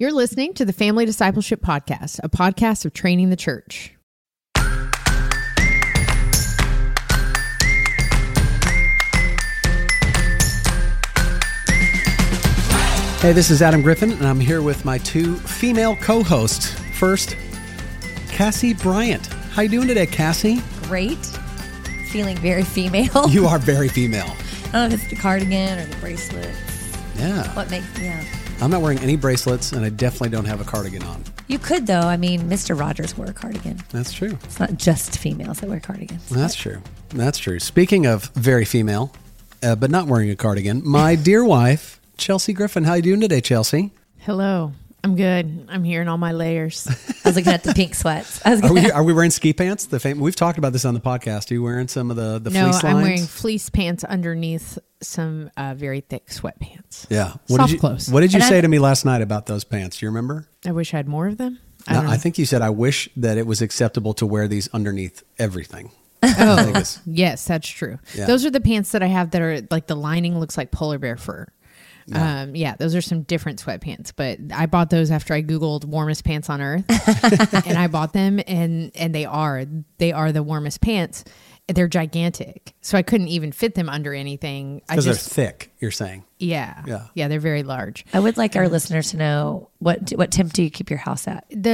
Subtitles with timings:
[0.00, 3.94] You're listening to the Family Discipleship Podcast, a podcast of training the church.
[13.20, 16.80] Hey, this is Adam Griffin, and I'm here with my two female co-hosts.
[16.94, 17.36] First,
[18.28, 19.26] Cassie Bryant.
[19.26, 20.62] How you doing today, Cassie?
[20.84, 21.26] Great.
[22.10, 23.28] Feeling very female.
[23.28, 24.34] You are very female.
[24.68, 26.54] I don't know if it's the cardigan or the bracelet.
[27.16, 27.54] Yeah.
[27.54, 28.24] What makes yeah.
[28.62, 31.24] I'm not wearing any bracelets, and I definitely don't have a cardigan on.
[31.48, 32.00] You could though.
[32.00, 32.78] I mean, Mr.
[32.78, 33.80] Rogers wore a cardigan.
[33.90, 34.38] That's true.
[34.44, 36.28] It's not just females that wear cardigans.
[36.28, 36.82] That's true.
[37.08, 37.58] That's true.
[37.58, 39.12] Speaking of very female,
[39.62, 42.84] uh, but not wearing a cardigan, my dear wife, Chelsea Griffin.
[42.84, 43.92] How are you doing today, Chelsea?
[44.18, 44.72] Hello.
[45.02, 45.66] I'm good.
[45.70, 46.86] I'm here in all my layers.
[47.24, 48.44] I was looking at the pink sweats.
[48.44, 49.86] I was Are we, are we wearing ski pants?
[49.86, 51.50] The fam- we've talked about this on the podcast.
[51.50, 52.84] Are you wearing some of the the no, fleece lines?
[52.84, 57.06] I'm wearing fleece pants underneath some uh, very thick sweatpants.
[57.10, 57.34] yeah.
[57.46, 58.10] soft did you, clothes.
[58.10, 59.98] What did you And say I- to me last night about those pants?
[59.98, 60.46] Do you remember?
[60.66, 61.58] I wish I had more of them.
[61.86, 62.08] I No.
[62.10, 65.90] I think you said I wish that it was acceptable to wear these underneath everything.
[66.22, 67.98] oh, yes, that's true.
[68.14, 68.26] Yeah.
[68.26, 70.98] Those are the pants that I have that are like the lining looks like polar
[70.98, 71.46] bear fur.
[72.06, 72.42] Yeah.
[72.42, 76.24] Um, yeah, those are some different sweatpants, but I bought those after I googled warmest
[76.24, 76.84] pants on earth,
[77.66, 79.64] and I bought them, and and they are
[79.98, 81.24] they are the warmest pants.
[81.74, 84.82] They're gigantic, so I couldn't even fit them under anything.
[84.88, 86.24] Because they're thick, you're saying.
[86.38, 87.06] yeah Yeah.
[87.14, 88.04] yeah they're very large.
[88.12, 91.26] I would like our listeners to know what what temp do you keep your house
[91.28, 91.44] at?
[91.50, 91.70] The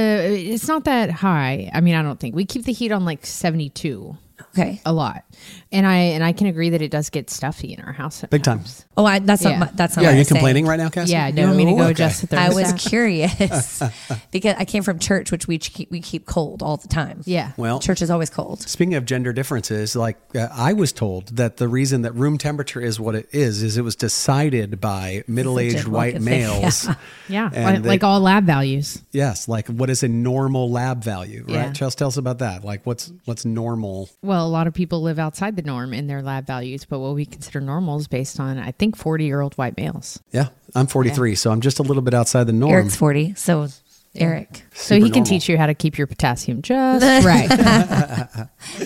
[0.53, 1.69] it's not that high.
[1.73, 4.17] I mean, I don't think we keep the heat on like seventy two
[4.53, 4.81] Okay.
[4.85, 5.23] a lot,
[5.71, 8.23] and I and I can agree that it does get stuffy in our house.
[8.29, 8.57] Big time.
[8.59, 8.85] sometimes.
[8.97, 9.51] Oh, I, that's Yeah.
[9.51, 10.01] not my- that's not.
[10.03, 10.37] yeah, what are I you was saying.
[10.39, 11.11] complaining right now, Cassie?
[11.11, 11.91] Yeah, do you want me to go Okay.
[11.91, 13.81] adjust the I was curious
[14.31, 17.21] because I came from church, which we keep we keep cold all the time.
[17.25, 17.51] Yeah.
[17.57, 18.61] Well, Church is always cold.
[18.61, 22.81] speaking of gender differences, like uh, I was told that the reason that room temperature
[22.81, 26.23] is what it is is it was decided by middle-aged general white thing.
[26.25, 26.87] males.
[27.29, 29.03] Yeah, And like, they- like all lab values.
[29.11, 31.65] Yes, like what is a normal lab value, Yeah.
[31.65, 31.75] right?
[31.75, 32.63] Chelsea, tell us about that.
[32.63, 34.09] Like what's what's normal?
[34.27, 37.15] Well, a lot of people live outside the norm in their lab values, but what
[37.15, 40.19] we consider normal is based on, I think, 40 year old white males.
[40.31, 42.73] Yeah, I'm 43, so I'm just a little bit outside the norm.
[42.73, 43.69] Eric's forty, so
[44.15, 44.63] Eric.
[44.73, 45.25] So he Super can normal.
[45.29, 47.47] teach you how to keep your potassium just right.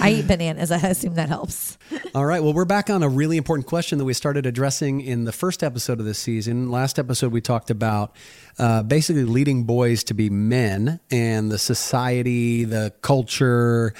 [0.01, 0.71] I eat bananas.
[0.71, 1.77] I assume that helps.
[2.13, 2.43] All right.
[2.43, 5.63] Well, we're back on a really important question that we started addressing in the first
[5.63, 6.69] episode of this season.
[6.69, 8.15] Last episode, we talked about
[8.59, 13.93] uh, basically leading boys to be men and the society, the culture,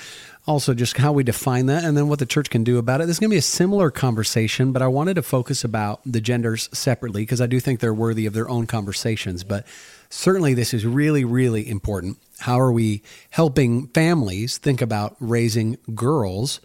[0.48, 3.08] also just how we define that, and then what the church can do about it.
[3.08, 6.22] This is going to be a similar conversation, but I wanted to focus about the
[6.22, 9.44] genders separately because I do think they're worthy of their own conversations.
[9.44, 9.66] But
[10.10, 12.18] certainly, this is really, really important.
[12.40, 16.60] How are we helping families think about raising girls?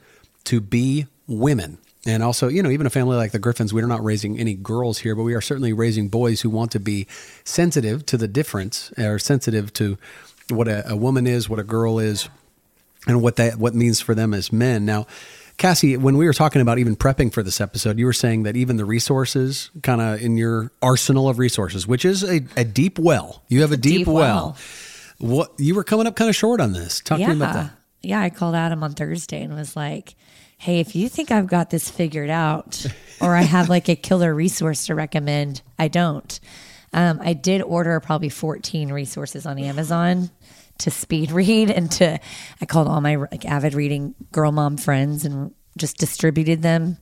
[0.47, 1.79] to be women.
[2.07, 4.99] And also, you know, even a family like the Griffins, we're not raising any girls
[4.99, 7.07] here, but we are certainly raising boys who want to be
[7.45, 9.99] sensitive to the difference or sensitive to
[10.49, 12.29] what a, a woman is, what a girl is,
[13.07, 14.85] and what that what means for them as men.
[14.85, 15.07] Now,
[15.57, 18.57] Cassie, when we were talking about even prepping for this episode, you were saying that
[18.57, 22.99] even the resources, kind of in your arsenal of resources, which is a, a deep
[22.99, 24.15] well, you have a deep, deep well.
[24.19, 24.57] well.
[25.19, 27.01] What you were coming up kind of short on this.
[27.01, 27.63] Talk to me about Yeah.
[27.63, 27.71] that.
[28.03, 30.15] Yeah, I called Adam on Thursday and was like,
[30.59, 32.85] hey, if you think I've got this figured out
[33.23, 36.39] or I have like a killer resource to recommend, I don't.
[36.93, 40.31] Um, I did order probably 14 resources on Amazon
[40.79, 42.19] to speed read and to,
[42.61, 46.99] I called all my like avid reading girl mom friends and just distributed them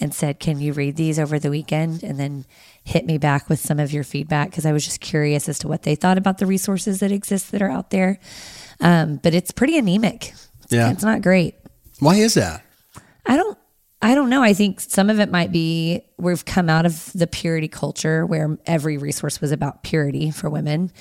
[0.00, 2.02] and said, can you read these over the weekend?
[2.02, 2.46] And then
[2.82, 5.68] hit me back with some of your feedback because I was just curious as to
[5.68, 8.18] what they thought about the resources that exist that are out there.
[8.80, 10.32] Um, but it's pretty anemic.
[10.70, 10.90] Yeah.
[10.90, 11.54] It's not great.
[12.00, 12.64] Why is that?
[13.26, 13.58] I don't
[14.04, 14.42] I don't know.
[14.42, 18.56] I think some of it might be we've come out of the purity culture where
[18.66, 20.92] every resource was about purity for women.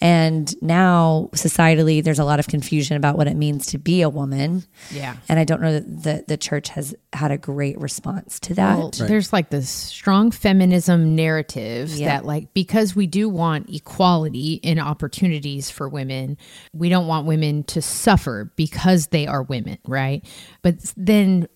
[0.00, 4.08] And now societally there's a lot of confusion about what it means to be a
[4.08, 4.64] woman.
[4.90, 5.16] Yeah.
[5.28, 8.78] And I don't know that the, the church has had a great response to that.
[8.78, 12.08] Well, there's like this strong feminism narrative Yeah.
[12.08, 16.38] that, like, because we do want equality in opportunities for women,
[16.72, 20.24] we don't want women to suffer because they are women, right?
[20.62, 21.48] But then,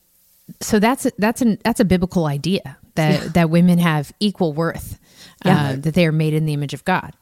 [0.61, 4.99] so that's that's an that's a biblical idea that that women have equal worth,
[5.45, 5.71] Yeah.
[5.71, 7.13] uh, that they are made in the image of God.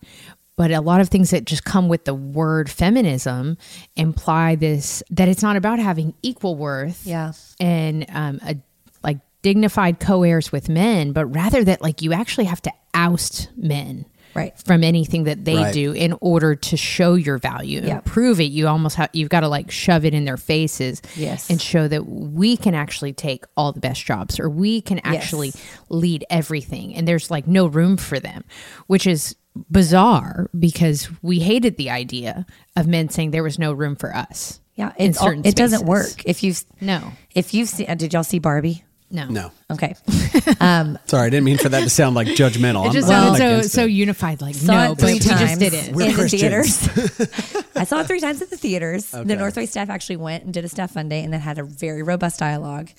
[0.57, 3.59] But a lot of things that just come with the word feminism
[3.97, 7.33] imply this that it's not about having equal worth Yeah.
[7.59, 8.57] and um, a
[9.03, 14.07] like dignified co-heirs with men, but rather that like you actually have to oust men
[14.35, 14.53] Right.
[14.65, 15.73] from anything that they Right.
[15.75, 18.01] do in order to show your value and Yeah.
[18.05, 18.51] prove it.
[18.51, 21.49] You almost have you've got to like shove it in their faces, Yes.
[21.51, 25.53] and show that we can actually take all the best jobs or we can actually
[25.89, 28.45] lead everything, and there's like no room for them,
[28.87, 29.37] which is
[29.71, 32.45] bizarre because we hated the idea
[32.77, 34.61] of men saying there was no room for us.
[34.75, 36.23] Yeah, it's all, it doesn't work.
[36.25, 37.13] If you've No.
[37.35, 38.83] if you've seen, did y'all see Barbie?
[39.15, 39.27] No.
[39.29, 39.53] No.
[39.71, 39.95] Okay,
[40.61, 42.87] um, Sorry, I didn't mean for that to sound like judgmental.
[42.89, 44.41] It just I'm not sounded so so unified.
[44.43, 45.95] Like saw no, it but three we times just didn't.
[45.95, 46.87] We're in the Christians.
[46.89, 47.67] theaters.
[47.77, 49.11] I saw it three times at the theaters.
[49.11, 49.37] The Okay.
[49.37, 52.03] Northway staff actually went and did a staff fun day and then had a very
[52.03, 52.91] robust dialogue.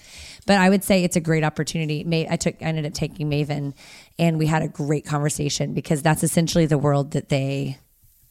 [0.47, 2.03] But I would say it's a great opportunity.
[2.03, 3.73] Ma- I took, I ended up taking Maven,
[4.17, 7.77] and we had a great conversation because that's essentially the world that they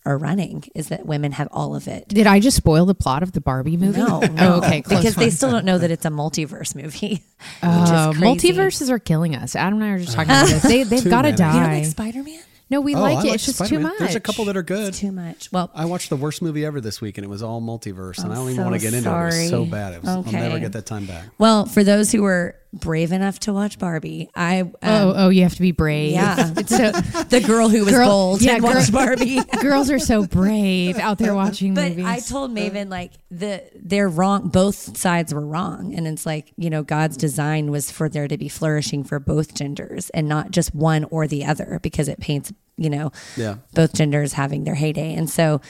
[0.07, 0.65] are running.
[0.75, 2.09] Is that women have all of it.
[2.09, 3.99] Did I just spoil the plot of the Barbie movie?
[3.99, 4.83] No, Oh, okay.
[4.83, 7.23] Close because they still don't know that it's a multiverse movie.
[7.63, 8.53] Uh, is crazy.
[8.53, 9.55] multiverses are killing us.
[9.55, 10.63] Adam and I are just talking about this.
[10.63, 11.33] They they've got to many.
[11.33, 11.75] You don't die.
[11.81, 12.41] like Spider Man?
[12.71, 13.25] no, we Oh, like I it.
[13.25, 13.81] like it's just Spider-Man.
[13.83, 13.99] too much.
[13.99, 14.95] There's a couple that are good.
[14.95, 15.53] Too much.
[15.53, 18.33] Well, I watched the worst movie ever this week, and it was all multiverse, and
[18.33, 19.13] I don't even so want to get into it.
[19.13, 19.93] It was so bad.
[19.95, 21.25] It was, I'll never get that time back.
[21.39, 25.43] well, for those who were brave enough to watch Barbie, I um, Oh, oh, you
[25.45, 26.13] have to be brave.
[26.13, 26.53] Yeah.
[26.57, 26.91] it's so
[27.29, 29.41] the girl who was Girl- bold yeah, and girl- watched Barbie.
[29.61, 32.05] girls are so brave out there watching But movies.
[32.05, 34.49] I told Maven like the they're wrong.
[34.49, 38.37] Both sides were wrong, and it's like you know God's design was for there to
[38.37, 42.53] be flourishing for both genders and not just one or the other because it paints
[42.77, 43.57] you know Yeah.
[43.75, 45.61] both genders having their heyday, and so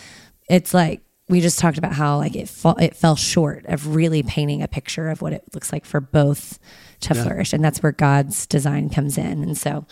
[0.49, 4.23] it's like we just talked about how like it fall, it fell short of really
[4.23, 6.59] painting a picture of what it looks like for both
[7.05, 9.87] to flourish, and that's where God's design comes in, and so.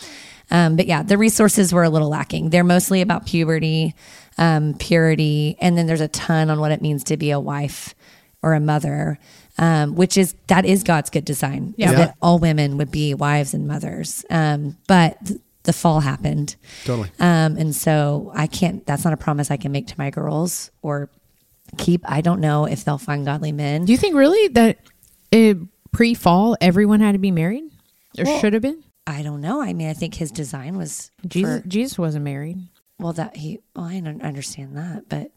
[0.50, 2.50] Um, but yeah, the resources were a little lacking.
[2.50, 3.94] They're mostly about puberty,
[4.36, 7.94] um, purity, and then there's a ton on what it means to be a wife
[8.42, 9.18] or a mother,
[9.56, 11.68] um, which is that is God's good design.
[11.78, 11.92] is Yeah.
[11.92, 14.24] that all women would be wives and mothers.
[14.28, 17.08] Um, but th- the fall happened, Totally.
[17.20, 18.84] um, and so I can't.
[18.84, 21.08] That's not a promise I can make to my girls or
[21.78, 22.02] keep.
[22.04, 23.84] I don't know if they'll find godly men.
[23.86, 24.78] Do you think really that
[25.92, 27.64] uh, pre-fall everyone had to be married,
[28.18, 28.82] or Well, should have been?
[29.06, 29.60] I don't know.
[29.60, 32.58] I mean, I think his design was Jesus, for- Jesus wasn't married.
[32.98, 33.58] well, that he.
[33.74, 35.32] Well, I don't understand that, but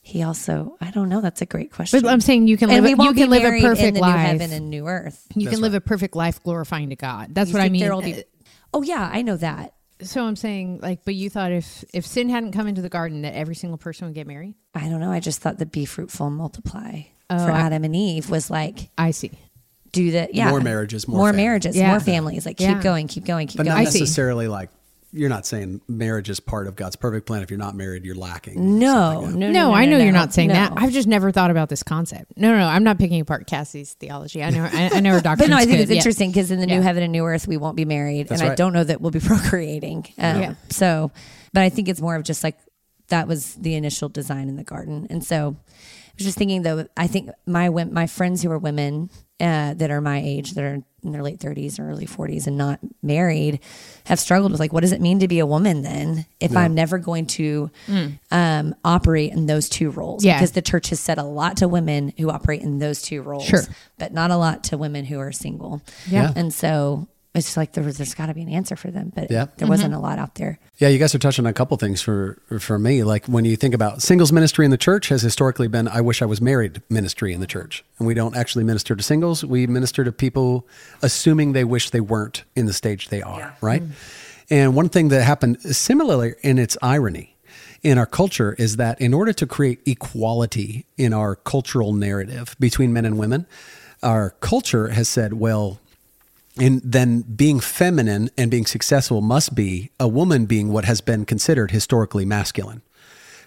[0.00, 0.76] he also.
[0.80, 1.20] I don't know.
[1.20, 2.00] That's a great question.
[2.00, 2.98] But I'm saying you can and live.
[2.98, 4.14] a, you can live a married in perfect the life.
[4.14, 5.26] new heaven and new earth.
[5.34, 7.34] you That's can live a perfect life glorifying to God.
[7.34, 8.00] That's You what I mean.
[8.02, 8.24] be-
[8.72, 9.74] oh yeah, I know that.
[10.00, 13.22] So I'm saying, like, but you thought if if sin hadn't come into the garden,
[13.22, 14.54] that every single person would get married.
[14.74, 15.10] I don't know.
[15.10, 18.48] I just thought the be fruitful and multiply Oh, for I- Adam and Eve was
[18.50, 19.32] like I see.
[19.92, 21.44] Do the yeah More marriages, more more families.
[21.44, 21.88] marriages, Yeah.
[21.90, 22.46] more families.
[22.46, 22.74] Like Yeah.
[22.74, 23.86] keep going, keep going, keep But not going.
[23.86, 24.00] I see.
[24.00, 24.70] necessarily like
[25.10, 27.42] you're not saying marriage is part of God's perfect plan.
[27.42, 28.78] If you're not married, you're lacking.
[28.78, 29.40] No, something.
[29.40, 30.74] no, no, No, no, I know no, you're no, not saying that.
[30.76, 32.32] I've just never thought about this concept.
[32.36, 32.66] No, no, no.
[32.66, 34.42] I'm not picking apart Cassie's theology.
[34.44, 34.68] I know.
[34.70, 35.48] I, I know her doctrine.
[35.48, 36.76] But no, I think it's interesting because in the Yeah.
[36.76, 39.00] new heaven and new earth, we won't be married, That's and I don't know that
[39.00, 40.04] we'll be procreating.
[40.18, 40.54] Um, Yeah.
[40.68, 41.10] So,
[41.54, 42.58] but I think it's more of just like
[43.08, 46.86] that was the initial design in the garden, and so I was just thinking though.
[46.96, 49.08] I think my my friends who are women
[49.40, 52.58] uh, that are my age, that are in their late 30s or early 40s and
[52.58, 53.60] not married,
[54.06, 56.26] have struggled with like, what does it mean to be a woman then?
[56.40, 57.70] If I'm never going to
[58.32, 60.38] um, operate in those two roles, Yeah.
[60.38, 63.44] because the church has said a lot to women who operate in those two roles,
[63.44, 63.62] Sure.
[63.96, 65.82] but not a lot to women who are single.
[66.08, 66.32] Yeah.
[66.34, 67.06] And so
[67.38, 69.46] it's like there was, there's got to be an answer for them, but Yeah.
[69.56, 70.04] there wasn't mm-hmm.
[70.04, 70.58] a lot out there.
[70.76, 73.02] Yeah, you guys are touching on a couple things for for me.
[73.04, 76.20] Like when you think about singles ministry in the church has historically been I wish
[76.22, 77.84] I was married ministry in the church.
[77.98, 79.44] And we don't actually minister to singles.
[79.44, 80.66] We minister to people
[81.02, 83.82] assuming they wish they weren't in the stage they are, right?
[83.82, 83.92] Mm-hmm.
[84.50, 87.36] And one thing that happened similarly in its irony
[87.82, 92.92] in our culture is that in order to create equality in our cultural narrative between
[92.92, 93.46] men and women,
[94.02, 95.80] our culture has said, well,
[96.58, 101.24] and then being feminine and being successful must be a woman being what has been
[101.24, 102.82] considered historically masculine.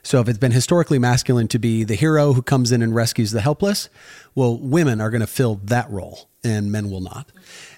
[0.03, 3.31] So if it's been historically masculine to be the hero who comes in and rescues
[3.31, 3.89] the helpless,
[4.33, 7.31] well, women are going to fill that role and men will not.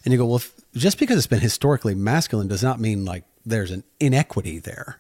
[0.05, 3.25] And you go, well, if, just because it's been historically masculine does not mean like
[3.45, 4.99] there's an inequity there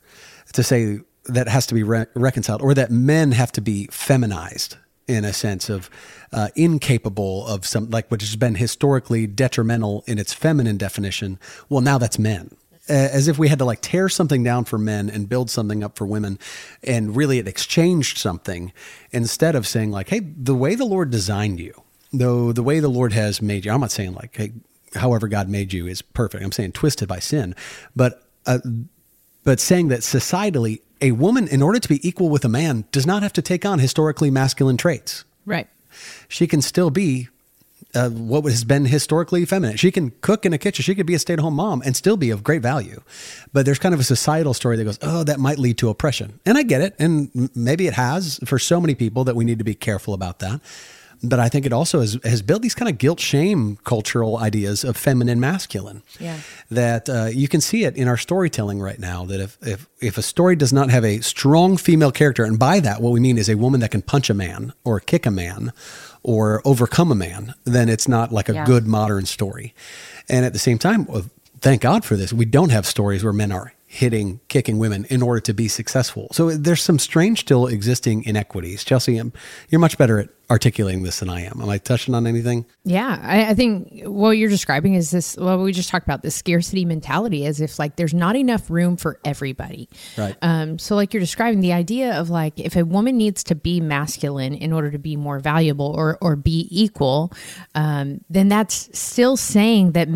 [0.51, 4.75] to say that has to be re- reconciled or that men have to be feminized
[5.07, 5.89] in a sense of
[6.31, 11.39] uh, incapable of some like which has been historically detrimental in its feminine definition.
[11.69, 12.55] Well now that's men.
[12.89, 15.97] As if we had to like tear something down for men and build something up
[15.97, 16.37] for women
[16.83, 18.73] and really it exchanged something
[19.11, 21.81] instead of saying like hey the way the lord designed you
[22.11, 24.51] though the way the lord has made you i'm not saying like hey
[24.95, 26.43] however god made you is perfect.
[26.43, 27.55] I'm saying twisted by sin.
[27.95, 28.59] But uh,
[29.43, 33.05] but saying that societally, a woman, in order to be equal with a man, does
[33.05, 35.25] not have to take on historically masculine traits.
[35.45, 35.67] Right.
[36.27, 37.27] She can still be
[37.95, 39.77] uh, what has been historically feminine.
[39.77, 40.83] She can cook in a kitchen.
[40.83, 43.01] She could be a stay at home mom and still be of great value.
[43.51, 46.39] But there's kind of a societal story that goes, oh, that might lead to oppression.
[46.45, 46.95] And I get it.
[46.97, 50.39] And maybe it has for so many people that we need to be careful about
[50.39, 50.61] that.
[51.23, 54.83] But I think it also has, has built these kind of guilt shame cultural ideas
[54.83, 56.03] of feminine masculine.
[56.19, 56.37] Yeah.
[56.69, 59.23] That uh, you can see it in our storytelling right now.
[59.25, 62.79] That if, if if a story does not have a strong female character, and by
[62.81, 65.31] that what we mean is a woman that can punch a man or kick a
[65.31, 65.71] man
[66.23, 68.65] or overcome a man, then it's not like a Yeah.
[68.65, 69.73] good modern story.
[70.29, 71.07] And at the same time,
[71.61, 72.31] thank God for this.
[72.33, 76.27] We don't have stories where men are hitting, kicking women in order to be successful.
[76.31, 78.83] So there's some strange, still existing inequities.
[78.83, 79.31] Chelsea, um,
[79.69, 81.61] you're much better at articulating this than I am.
[81.61, 82.65] Am I touching on anything?
[82.85, 85.37] Yeah, I, I think what you're describing is this.
[85.37, 88.97] Well, we just talked about this scarcity mentality, as if like there's not enough room
[88.97, 89.87] for everybody.
[90.17, 90.35] Right.
[90.41, 90.79] Um.
[90.79, 94.55] So, like you're describing the idea of like if a woman needs to be masculine
[94.55, 97.31] in order to be more valuable or or be equal,
[97.75, 100.07] um, then that's still saying that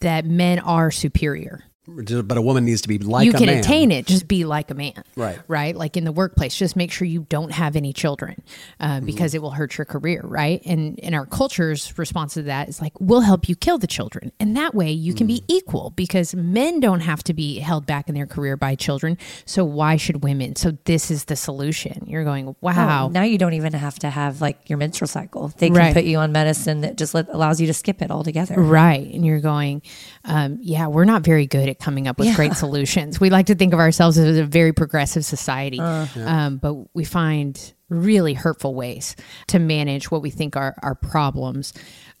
[0.00, 1.64] that men are superior.
[1.84, 3.24] But a woman needs to be like a man.
[3.24, 3.58] you a can man.
[3.58, 5.38] attain it just be like a man Right.
[5.48, 8.40] right like in the workplace just make sure you don't have any children
[8.78, 9.06] uh, Mm-hmm.
[9.06, 12.80] because it will hurt your career right and in our culture's response to that is
[12.80, 15.28] like we'll help you kill the children and that way you can Mm.
[15.38, 19.18] be equal because men don't have to be held back in their career by children
[19.44, 23.38] so why should women so this is the solution you're going wow Oh, now you
[23.38, 25.48] don't even have to have like your menstrual cycle.
[25.58, 25.94] They can Right.
[25.94, 28.54] put you on medicine that just let, allows you to skip it altogether.
[28.54, 29.12] Right.
[29.12, 29.82] And you're going,
[30.24, 32.36] um, yeah, we're not very good at coming up with Yeah.
[32.36, 33.18] great solutions.
[33.20, 37.72] We like to think of ourselves as a very progressive society, um, but we find
[37.88, 39.16] really hurtful ways
[39.48, 41.72] to manage what we think are, our problems.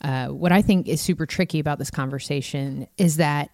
[0.02, 3.50] Uh, what I think is super tricky about this conversation is that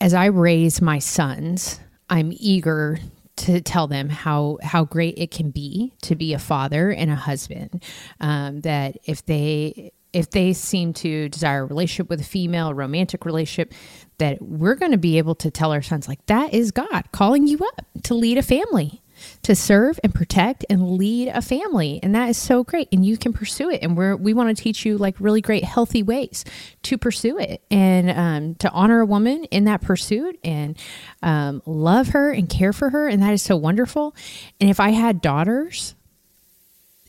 [0.00, 1.78] as I raise my sons,
[2.10, 2.98] I'm eager
[3.36, 7.14] to tell them how how great it can be to be a father and a
[7.14, 7.82] husband.
[8.20, 12.74] Um, that if they if they seem to desire a relationship with a female, a
[12.74, 13.74] romantic relationship,
[14.18, 17.46] that we're going to be able to tell our sons like that is God calling
[17.46, 19.02] you up to lead a family
[19.42, 22.00] to serve and protect and lead a family.
[22.02, 22.88] And that is so great.
[22.92, 23.82] And you can pursue it.
[23.82, 26.44] And we're we want to teach you like really great healthy ways
[26.82, 30.78] to pursue it and um, to honor a woman in that pursuit and
[31.22, 33.08] um, love her and care for her.
[33.08, 34.14] And that is so wonderful.
[34.60, 35.94] And if i had daughters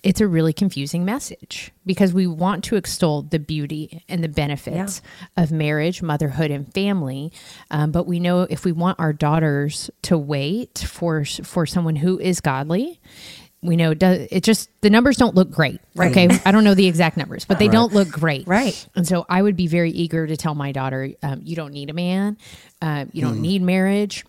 [0.07, 5.01] it's a really confusing message because we want to extol the beauty and the benefits
[5.35, 7.31] of marriage, motherhood, and family.
[7.71, 12.17] Um, but we know if we want our daughters to wait for for someone who
[12.19, 12.99] is godly,
[13.61, 15.81] we know it, does, it just the numbers don't look great.
[15.95, 16.11] Right.
[16.11, 17.73] Okay, I don't know the exact numbers, but they Right.
[17.73, 18.47] don't look great.
[18.47, 18.87] Right.
[18.95, 21.89] And so I would be very eager to tell my daughter, um, you don't need
[21.89, 22.37] a man,
[22.81, 24.25] uh, you don't need marriage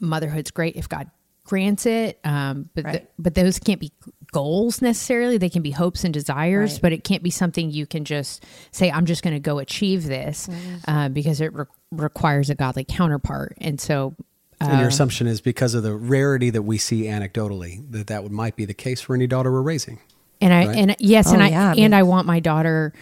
[0.00, 1.10] motherhood's great if God
[1.44, 2.18] grants it.
[2.24, 3.10] Um, but Right.
[3.18, 3.92] but those can't be
[4.32, 5.38] goals necessarily.
[5.38, 6.82] They can be hopes and desires, Right.
[6.82, 10.04] but it can't be something you can just say, "I'm just going to go achieve
[10.04, 10.90] this," Mm-hmm.
[10.90, 13.56] uh, because it re- requires a godly counterpart.
[13.60, 14.14] And so,
[14.60, 18.22] and Uh, your assumption is because of the rarity that we see anecdotally that that
[18.22, 19.98] would might be the case for any daughter we're raising.
[20.42, 20.76] and I Right.
[20.78, 22.92] and yes, and Oh, I yeah, I and mean- I want my daughter.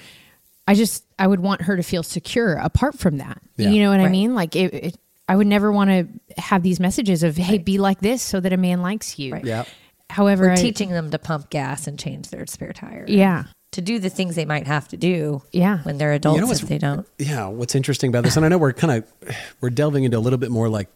[0.66, 3.40] I just I would want her to feel secure apart from that.
[3.56, 3.70] Yeah.
[3.70, 4.34] You know what I mean?
[4.34, 4.96] Like it, it,
[5.28, 8.52] I would never want to have these messages of, "Hey, be like this," so that
[8.52, 9.32] a man likes you.
[9.34, 9.44] Right.
[9.44, 9.64] Yeah.
[10.10, 13.04] However, We're I- teaching them to pump gas and change their spare tire.
[13.08, 13.44] Yeah.
[13.72, 15.78] To do the things they might have to do Yeah.
[15.82, 17.06] when they're adults what's- if they don't.
[17.18, 20.20] Yeah, what's interesting about this, and I know we're kind of we're delving into a
[20.20, 20.88] little bit more like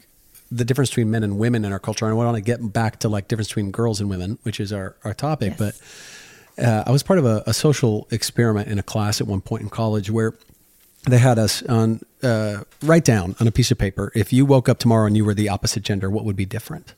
[0.50, 2.06] the difference between men and women in our culture.
[2.06, 4.72] And I want to get back to like difference between girls and women, which is
[4.72, 5.54] our our topic.
[5.58, 5.74] But
[6.58, 9.62] uh, I was part of a, a social experiment in a class at one point
[9.62, 10.32] in college where
[11.06, 14.68] they had us on uh, write down on a piece of paper if you woke
[14.70, 16.94] up tomorrow and you were the opposite gender, what would be different?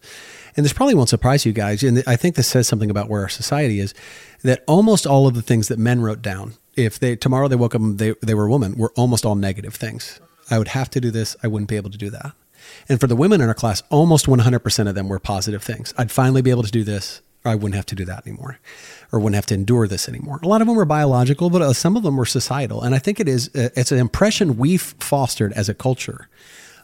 [0.56, 1.82] And this probably won't surprise you guys.
[1.82, 3.94] And I think this says something about where our society is
[4.42, 7.75] that almost all of the things that men wrote down, if they tomorrow they woke
[7.75, 10.20] up and they, they were a woman, were almost all negative things.
[10.50, 11.37] I would have to do this.
[11.42, 12.32] I wouldn't be able to do that.
[12.88, 15.92] And for the women in our class, almost 100% of them were positive things.
[15.96, 18.58] I'd finally be able to do this, or I wouldn't have to do that anymore,
[19.12, 20.40] or wouldn't have to endure this anymore.
[20.42, 22.82] A lot of them were biological, but uh, some of them were societal.
[22.82, 26.28] And I think it is, uh, it's an impression we've fostered as a culture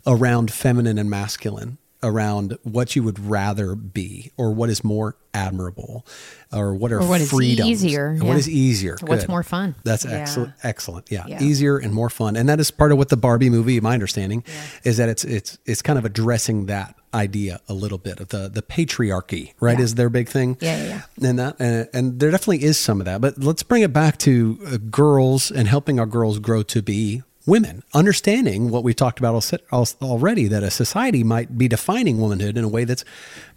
[0.06, 6.06] around feminine and masculine, around what you would rather be, or what is more admirable,
[6.52, 8.26] or what are Or what is freedoms, easier, yeah.
[8.26, 8.96] what is easier.
[9.02, 9.28] What's Good.
[9.30, 9.74] more fun.
[9.84, 10.12] That's Yeah.
[10.12, 10.52] excellent.
[10.62, 11.06] Excellent.
[11.10, 11.24] Yeah.
[11.26, 11.42] Yeah.
[11.42, 12.36] Easier and more fun.
[12.36, 14.42] And that is part of what the Barbie movie, my understanding,
[14.82, 18.48] is that it's it's it's kind of addressing that idea a little bit of the
[18.48, 19.78] the patriarchy, right?
[19.78, 20.56] Is their big thing.
[20.60, 21.28] Yeah, yeah, yeah.
[21.28, 23.20] And that and, and there definitely is some of that.
[23.20, 27.22] But let's bring it back to uh, girls and helping our girls grow to be
[27.46, 32.20] women, understanding what we talked about al- al- already that a society might be defining
[32.20, 33.04] womanhood in a way that's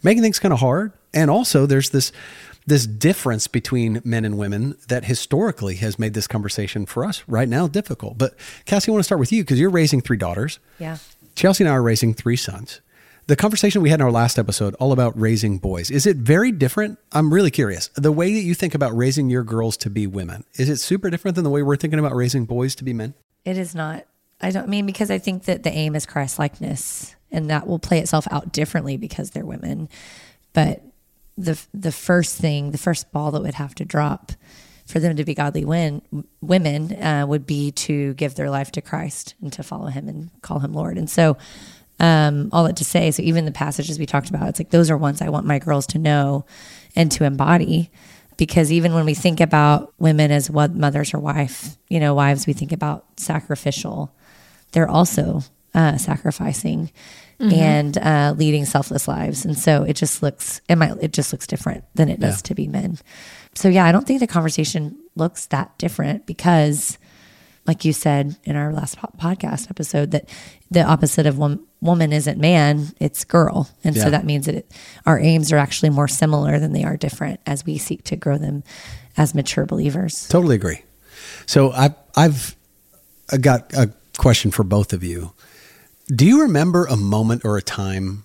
[0.02, 0.94] making things kind of hard.
[1.14, 2.12] And also there's this
[2.66, 7.50] this difference between men and women that historically has made this conversation for us right
[7.50, 8.18] now difficult.
[8.18, 8.36] But
[8.66, 10.60] Cassie, I want to start with you because you're raising three daughters.
[10.80, 10.98] Yeah.
[11.36, 12.80] Chelsea and I are raising three sons.
[13.28, 16.52] The conversation we had in our last episode, all about raising boys, is it very
[16.52, 17.00] different?
[17.14, 17.88] I'm really curious.
[17.96, 21.10] The way that you think about raising your girls to be women, is it super
[21.10, 23.14] different than the way we're thinking about raising boys to be men?
[23.46, 24.06] It is not.
[24.42, 27.80] I don't mean because I think that the aim is Christ likeness and that will
[27.80, 29.90] play itself out differently because they're women.
[30.54, 30.84] But
[31.38, 34.32] the the first thing, the first ball that would have to drop
[34.86, 36.02] for them to be godly win,
[36.42, 40.30] women uh, would be to give their life to Christ and to follow Him and
[40.42, 40.98] call Him Lord.
[40.98, 41.38] And so,
[42.00, 44.92] um, all that to say, so even the passages we talked about, it's like those
[44.92, 46.46] are ones I want my girls to know
[46.96, 47.92] and to embody.
[48.38, 52.48] Because even when we think about women as what mothers or wife, you know, wives,
[52.48, 54.14] we think about sacrificial.
[54.72, 55.42] They're also
[55.74, 56.92] uh, sacrificing
[57.40, 61.46] and uh, leading selfless lives, and so it just looks it might it just looks
[61.46, 62.42] different than it does Yeah.
[62.48, 63.00] to be men.
[63.54, 66.98] So yeah, I don't think the conversation looks that different because
[67.68, 70.30] like you said in our last po- podcast episode, that
[70.74, 73.70] the opposite of wom- woman isn't man, it's girl.
[73.84, 74.04] And Yeah.
[74.04, 74.72] so that means that it,
[75.06, 78.38] our aims are actually more similar than they are different as we seek to grow
[78.38, 78.64] them
[79.18, 80.28] as mature believers.
[80.30, 80.82] Totally agree.
[81.46, 82.56] So I've I've
[83.42, 85.32] got a question for both of you.
[86.08, 88.24] Do you remember a moment or a time?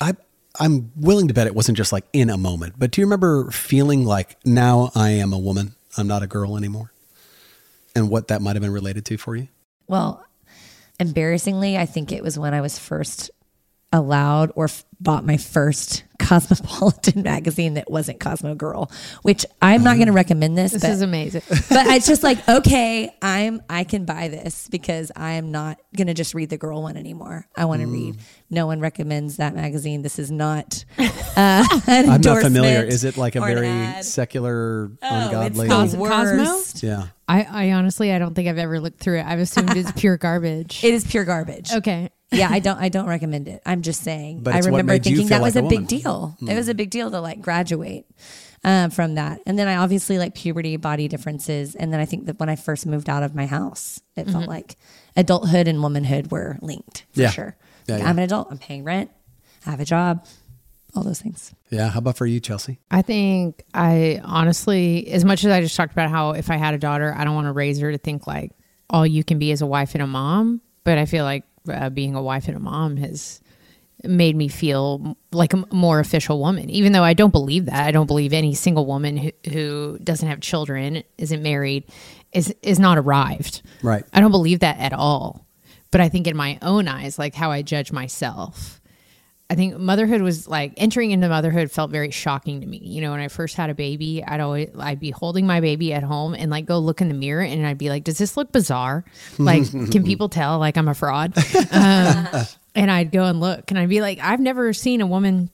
[0.00, 0.14] I
[0.58, 3.50] I'm willing to bet it wasn't just like in a moment, but do you remember
[3.50, 6.92] feeling like now I am a woman, I'm not a girl anymore,
[7.94, 9.48] and what that might have been related to for you?
[9.86, 10.24] Well,
[11.00, 13.30] embarrassingly, I think it was when I was first
[13.92, 18.88] allowed or f- bought my first Cosmopolitan magazine that wasn't Cosmo Girl,
[19.22, 20.70] which I'm not going to recommend this.
[20.72, 21.42] This but is amazing.
[21.48, 26.14] but it's just like okay i'm i can buy this because i am not gonna
[26.14, 27.92] just read the girl one anymore i want to Mm.
[27.92, 28.16] read
[28.50, 32.82] no one recommends that magazine this is not uh, an I'm not familiar.
[32.84, 34.04] Is it like a very ad.
[34.04, 35.46] secular, Oh, ungodly?
[35.68, 36.08] it's the Cos-
[36.74, 36.86] Cosmo?
[36.86, 37.06] yeah.
[37.28, 39.26] I, I honestly, I don't think I've ever looked through it.
[39.26, 40.82] I've assumed it's pure garbage.
[40.84, 42.10] it is pure garbage okay.
[42.32, 44.92] yeah i don't i don't recommend it i'm just saying But i it's what remember
[44.92, 45.86] made you thinking feel that was a, a big woman.
[45.86, 48.06] deal it was a big deal to like graduate
[48.62, 52.26] uh, from that and then i obviously like puberty body differences and then i think
[52.26, 54.76] that when i first moved out of my house it felt like
[55.16, 57.30] adulthood and womanhood were linked for Yeah.
[57.30, 58.08] sure Yeah, yeah.
[58.08, 59.10] i'm an adult i'm paying rent
[59.66, 60.26] i have a job
[60.94, 61.88] all those things Yeah.
[61.88, 62.80] How about for you, Chelsea?
[62.90, 66.74] I think I honestly, as much as I just talked about how if I had
[66.74, 68.50] a daughter, I don't want to raise her to think like
[68.88, 70.60] all you can be is a wife and a mom.
[70.82, 73.40] But I feel like uh, being a wife and a mom has
[74.02, 77.86] made me feel like a more official woman, even though I don't believe that.
[77.86, 81.84] I don't believe any single woman who, who doesn't have children, isn't married,
[82.32, 83.62] is is not arrived.
[83.80, 84.04] Right.
[84.12, 85.46] I don't believe that at all.
[85.90, 88.80] But I think in my own eyes, like how I judge myself,
[89.50, 92.78] I think motherhood was like entering into motherhood felt very shocking to me.
[92.78, 95.92] You know, when I first had a baby, I'd always I'd be holding my baby
[95.92, 98.36] at home and like go look in the mirror and I'd be like, "Does this
[98.36, 99.04] look bizarre?
[99.38, 101.34] Like, can people tell like I'm a fraud?"
[101.72, 102.28] Um,
[102.76, 105.50] and I'd go and look and I'd be like, "I've never seen a woman."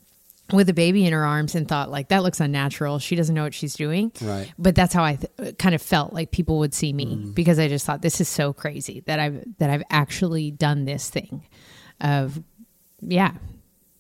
[0.53, 2.99] With a baby in her arms and thought like that looks unnatural.
[3.01, 4.13] She doesn't know what she's doing.
[4.23, 4.53] Right.
[4.59, 7.31] But that's how I th- kind of felt like people would see me mm-hmm.
[7.33, 11.11] because I just thought this is so crazy that I've that I've actually done this
[11.11, 11.47] thing
[12.01, 12.41] of
[13.01, 13.33] yeah,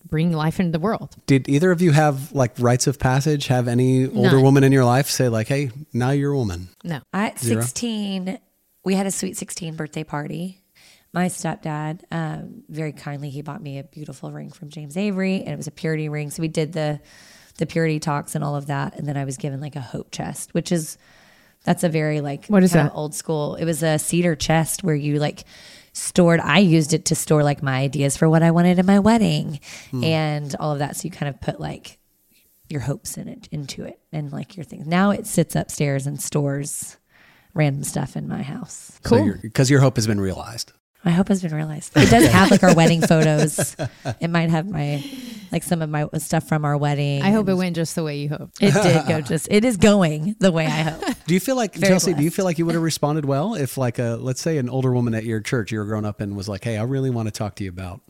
[0.04, 1.16] bring life into the world.
[1.26, 3.48] Did either of you have like rites of passage?
[3.48, 4.42] Have any older None.
[4.42, 6.68] woman in your life say like, "Hey, now you're a woman"?
[6.84, 7.00] No.
[7.12, 7.60] At Zero?
[7.60, 8.38] 16,
[8.84, 10.62] we had a sweet 16 birthday party.
[11.16, 15.48] My stepdad, um, very kindly, he bought me a beautiful ring from James Avery, and
[15.48, 16.30] it was a purity ring.
[16.30, 17.00] So we did the
[17.56, 20.10] the purity talks and all of that, and then I was given like a hope
[20.10, 20.98] chest, which is
[21.64, 22.92] that's a very like What is that?
[22.94, 23.54] old school.
[23.54, 25.44] It was a cedar chest where you like
[25.94, 26.38] stored.
[26.38, 29.60] I used it to store like my ideas for what I wanted in my wedding,
[29.94, 30.96] and all of that.
[30.96, 31.96] So you kind of put like
[32.68, 34.86] your hopes in it into it and like your things.
[34.86, 36.98] Now it sits upstairs and stores
[37.54, 39.00] random stuff in my house.
[39.02, 39.32] Cool.
[39.40, 40.72] Because your hope has been realized.
[41.06, 41.92] My hope has been realized.
[41.96, 43.76] It does have like our wedding photos.
[44.20, 45.04] It might have my
[45.52, 47.22] like some of my stuff from our wedding.
[47.22, 48.60] I hope it went just the way you hoped.
[48.60, 49.46] It did go just.
[49.48, 51.04] It is going the way I hope.
[51.28, 52.12] Do you feel like Very Chelsea?
[52.12, 54.68] Do you feel like you would have responded well if, like, a let's say an
[54.68, 57.10] older woman at your church you were growing up in was like, "Hey, I really
[57.10, 58.00] want to talk to you about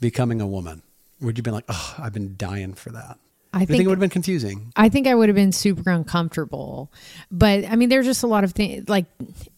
[0.00, 0.82] becoming a woman."
[1.20, 3.18] Would you be like, "Oh, I've been dying for that"?
[3.52, 4.72] I think think it would have been confusing?
[4.76, 6.92] I think I would have been super uncomfortable.
[7.30, 8.88] But I mean, there's just a lot of things.
[8.88, 9.06] Like,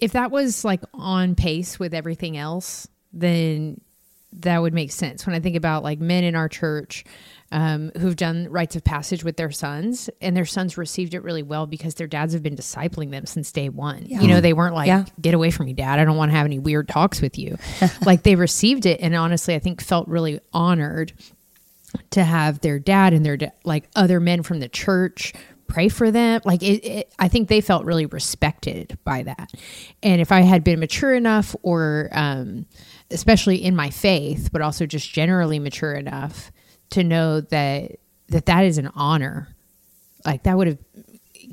[0.01, 3.81] if that was like on pace with everything else, then
[4.41, 5.27] that would make sense.
[5.27, 7.05] When I think about like men in our church
[7.53, 11.43] um, who've done rites of passage with their sons, and their sons received it really
[11.45, 14.07] well because their dads have been discipling them since day one.
[14.07, 15.05] You know, they weren't like, Yeah.
[15.21, 16.01] get away from me, dad.
[16.01, 17.57] I don't want to have any weird talks with you.
[18.05, 21.13] like, they received it, and honestly, I think felt really honored
[22.11, 25.33] to have their dad and their da- like other men from the church
[25.67, 29.51] pray for them like it, it i think they felt really respected by that
[30.03, 32.67] and if i had been mature enough or um
[33.11, 36.53] especially in my faith but also just generally mature enough
[36.91, 37.93] to know that
[38.29, 39.49] that that is an honor.
[40.25, 40.79] Like that would have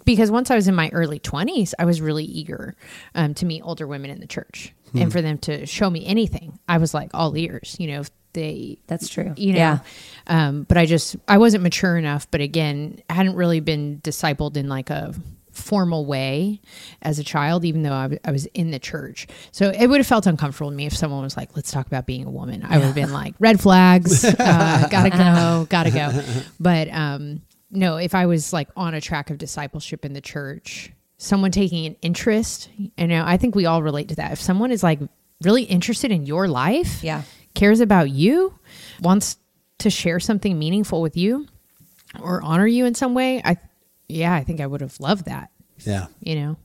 [0.05, 2.75] because once I was in my early 20s, I was really eager
[3.13, 6.59] um, to meet older women in the church and for them to show me anything.
[6.67, 9.33] I was like all ears, you know, if they That's true.
[9.37, 9.59] you know.
[9.59, 9.79] Yeah.
[10.27, 12.29] Um, but I just I wasn't mature enough.
[12.31, 15.13] But again, I hadn't really been discipled in like a
[15.51, 16.61] formal way
[17.01, 19.27] as a child, even though I, w- I was in the church.
[19.51, 22.05] So it would have felt uncomfortable to me if someone was like, "Let's talk about
[22.05, 26.21] being a woman." I would have been like, "Red flags, uh, gotta go, gotta go."
[26.59, 30.93] But um, no, if I was like on a track of discipleship in the church,
[31.17, 34.31] someone taking an interest, you know, I think we all relate to that.
[34.31, 34.99] If someone is like
[35.43, 37.23] really interested in your life, Yeah.
[37.53, 38.57] Cares about you,
[39.01, 39.37] wants
[39.79, 41.47] to share something meaningful with you
[42.21, 43.57] or honor you in some way, I
[44.07, 45.49] yeah, I think I would have loved that,
[45.85, 46.07] Yeah.
[46.19, 46.57] you know.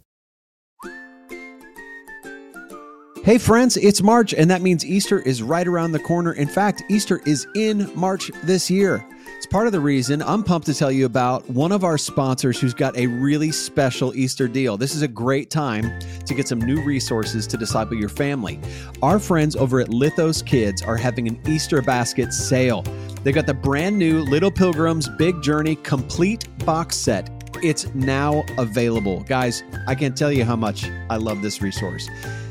[3.22, 6.32] Hey, friends, it's March, and that means Easter is right around the corner.
[6.32, 9.04] In fact, Easter is in March this year.
[9.36, 12.60] It's part of the reason I'm pumped to tell you about one of our sponsors
[12.60, 14.76] who's got a really special Easter deal.
[14.76, 18.60] This is a great time to get some new resources to disciple your family.
[19.02, 22.82] Our friends over at Lithos Kids are having an Easter basket sale.
[23.24, 27.30] They've got the brand new Little Pilgrims Big Journey complete box set.
[27.62, 29.22] It's now available.
[29.24, 32.08] Guys, I can't tell you how much I love this resource.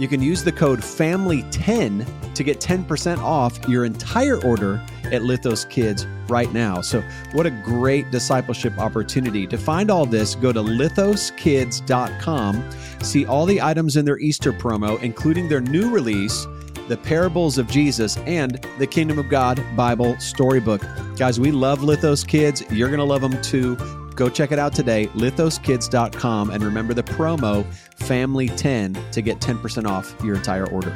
[0.00, 5.68] You can use the code FAMILY10 to get 10% off your entire order at Lithos
[5.68, 6.80] Kids right now.
[6.80, 9.46] So, what a great discipleship opportunity.
[9.46, 12.70] To find all this, go to lithoskids.com,
[13.02, 16.46] see all the items in their Easter promo, including their new release,
[16.88, 20.80] The Parables of Jesus, and the Kingdom of God Bible Storybook.
[21.18, 22.62] Guys, we love Lithos Kids.
[22.70, 23.76] You're going to love them too.
[24.20, 27.64] Go check it out today, lithoskids.com, and remember the promo
[28.00, 30.94] FAMILY10 to get 10% off your entire order.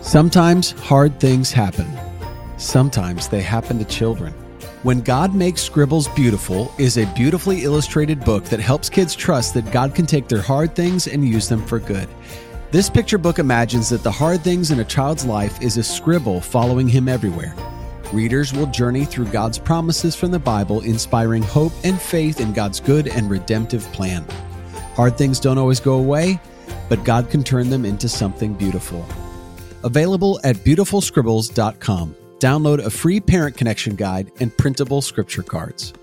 [0.00, 1.88] Sometimes hard things happen.
[2.56, 4.32] Sometimes they happen to children.
[4.84, 9.72] When God Makes Scribbles Beautiful is a beautifully illustrated book that helps kids trust that
[9.72, 12.08] God can take their hard things and use them for good.
[12.70, 16.38] This picture book imagines that the hard things in a child's life is a scribble
[16.38, 17.54] following him everywhere.
[18.12, 22.78] Readers will journey through God's promises from the Bible, inspiring hope and faith in God's
[22.78, 24.22] good and redemptive plan.
[24.96, 26.38] Hard things don't always go away,
[26.90, 29.02] but God can turn them into something beautiful.
[29.82, 32.16] Available at beautifulscribbles.com.
[32.38, 35.94] Download a free parent connection guide and printable scripture cards.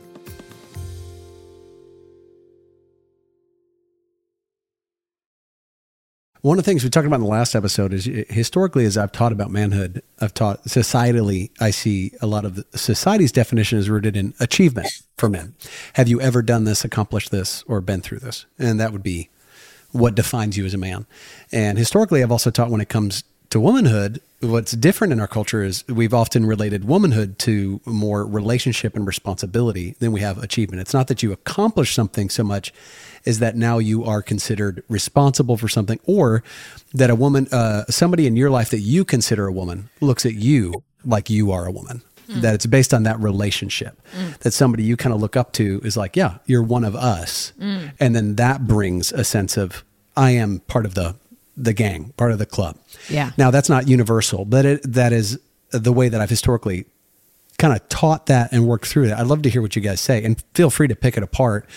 [6.46, 9.00] One of the things we talked about in the last episode is uh, historically, as
[9.00, 13.90] I've taught about manhood, I've taught societally, I see a lot of society's definition is
[13.90, 15.56] rooted in achievement for men.
[15.94, 18.46] Have you ever done this, accomplished this, or been through this?
[18.60, 19.30] And that would be
[19.92, 21.08] what defines you as a man.
[21.52, 25.63] And historically, I've also taught when it comes to womanhood, what's different in our culture
[25.63, 30.82] is we've often related womanhood to more relationship and responsibility than we have achievement.
[30.82, 32.74] It's not that you accomplish something so much
[33.26, 36.43] as that now you are considered responsible for something or
[36.93, 40.36] that a woman, uh, somebody in your life that you consider a woman looks at
[40.36, 42.02] you like you are a woman.
[42.28, 42.41] Hmm.
[42.41, 44.00] That it's based on that relationship.
[44.15, 44.32] Hmm.
[44.39, 47.54] That somebody you kind of look up to is like, yeah, you're one of us.
[47.60, 47.88] Hmm.
[48.00, 49.84] And then that brings a sense of,
[50.17, 51.15] I am part of the
[51.58, 52.78] the gang, part of the club.
[53.10, 53.32] Yeah.
[53.38, 55.39] Now that's not universal, but it, that is
[55.72, 56.86] the way that I've historically
[57.58, 59.20] kind of taught that and worked through that.
[59.20, 61.70] I'd love to hear what you guys say and feel free to pick it apart.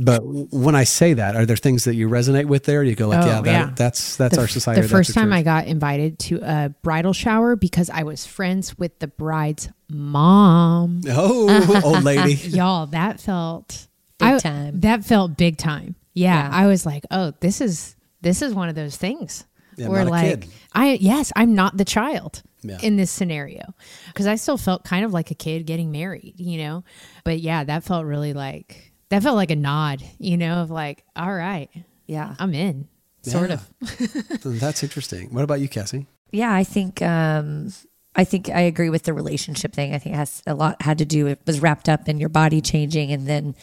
[0.00, 2.84] But when I say that, are there things that you resonate with there?
[2.84, 3.70] You go like, Oh, yeah, that, yeah.
[3.74, 4.80] that's that's the, our society.
[4.80, 5.38] The that's first time church.
[5.38, 11.00] I got invited to a bridal shower because I was friends with the bride's mom.
[11.08, 14.80] oh, old lady, Y'all, that felt Big I- time.
[14.80, 15.96] That felt big time.
[16.14, 16.56] Yeah, Yeah.
[16.56, 19.44] I was like, oh, this is this is one of those things
[19.76, 20.50] Yeah, where not a like kid.
[20.72, 22.78] I yes, I'm not the child Yeah.
[22.82, 23.74] in this scenario
[24.08, 26.84] because I still felt kind of like a kid getting married, you know.
[27.24, 31.04] But yeah, that felt really like that felt like a nod, you know, of like,
[31.16, 31.70] all right,
[32.06, 32.34] Yeah.
[32.38, 32.88] I'm in,
[33.22, 33.60] sort Yeah.
[33.82, 34.60] of.
[34.60, 35.32] that's interesting.
[35.32, 36.06] What about you, Cassie?
[36.32, 37.72] Yeah, I think um
[38.16, 39.94] I think I agree with the relationship thing.
[39.94, 42.28] I think it has a lot had to do it was wrapped up in your
[42.28, 43.54] body changing and then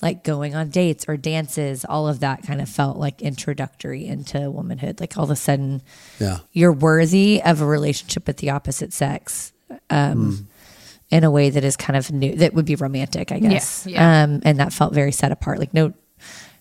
[0.00, 4.50] like going on dates or dances, all of that kind of felt like introductory into
[4.50, 5.00] womanhood.
[5.00, 5.82] Like all of a sudden
[6.20, 9.52] Yeah, you're worthy of a relationship with the opposite sex.
[9.90, 10.48] Um
[11.10, 13.86] in a way that is kind of new that would be romantic, I guess.
[13.86, 14.22] yeah.
[14.24, 15.58] Um and that felt very set apart.
[15.58, 15.92] Like no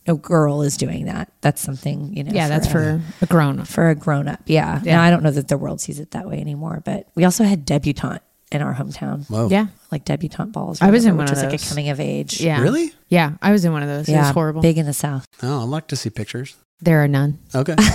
[0.09, 1.29] a girl is doing that.
[1.41, 2.31] That's something you know.
[2.33, 3.67] Yeah, that's a- for a grown up.
[3.67, 4.39] for a grown up.
[4.45, 4.79] Yeah.
[4.83, 4.95] Yeah.
[4.95, 7.43] Now I don't know that the world sees it that way anymore, but we also
[7.43, 9.29] had debutante in our hometown.
[9.29, 9.49] Whoa.
[9.49, 9.67] Yeah.
[9.91, 10.81] Like debutante balls.
[10.81, 12.39] I was in one which of was like a coming of age.
[12.41, 12.61] Yeah.
[12.61, 12.91] Really?
[13.09, 14.07] Yeah, I was in one of those.
[14.09, 14.61] it was horrible.
[14.61, 15.25] Big in the South.
[15.43, 16.55] Oh, I'd like to see pictures.
[16.81, 17.39] There are none.
[17.55, 17.75] Okay.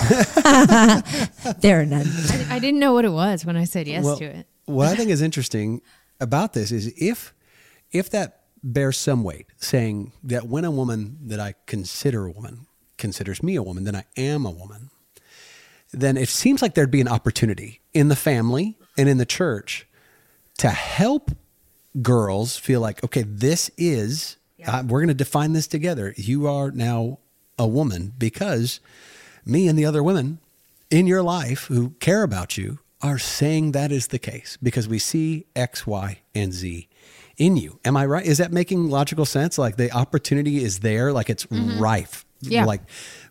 [1.60, 2.06] There are none.
[2.50, 4.46] I didn't know what it was when I said yes Well, to it.
[4.66, 5.80] what I think is interesting
[6.20, 7.32] about this is if
[7.92, 12.66] if that bears some weight, saying that when a woman that I consider a woman
[12.96, 14.90] considers me a woman, then I am a woman,
[15.92, 19.86] then it seems like there'd be an opportunity in the family and in the church
[20.62, 21.32] to help
[22.02, 26.14] girls feel like, okay, this is, uh, we're going to define this together.
[26.16, 27.18] You are now
[27.58, 28.78] a woman because
[29.44, 30.38] me and the other women
[30.88, 35.00] in your life who care about you are saying that is the case because we
[35.00, 36.88] see X, Y, and Z
[37.36, 37.80] in you.
[37.84, 38.24] Am I right?
[38.24, 39.58] Is that making logical sense?
[39.58, 42.24] Like the opportunity is there, like it's rife.
[42.40, 42.66] Yeah.
[42.66, 42.82] Like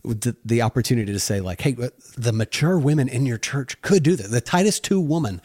[0.03, 1.77] the, the opportunity to say, like, hey,
[2.17, 4.31] the mature women in your church could do that.
[4.31, 5.41] The Titus 2 woman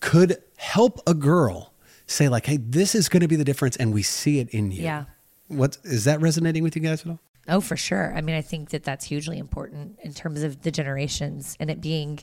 [0.00, 1.72] could help a girl
[2.06, 4.70] say, like, hey, this is going to be the difference, and we see it in
[4.70, 4.82] you.
[4.82, 5.04] Yeah.
[5.48, 7.20] What is that resonating with you guys at all?
[7.48, 8.12] Oh, for sure.
[8.14, 11.80] I mean, I think that that's hugely important in terms of the generations and it
[11.80, 12.20] being,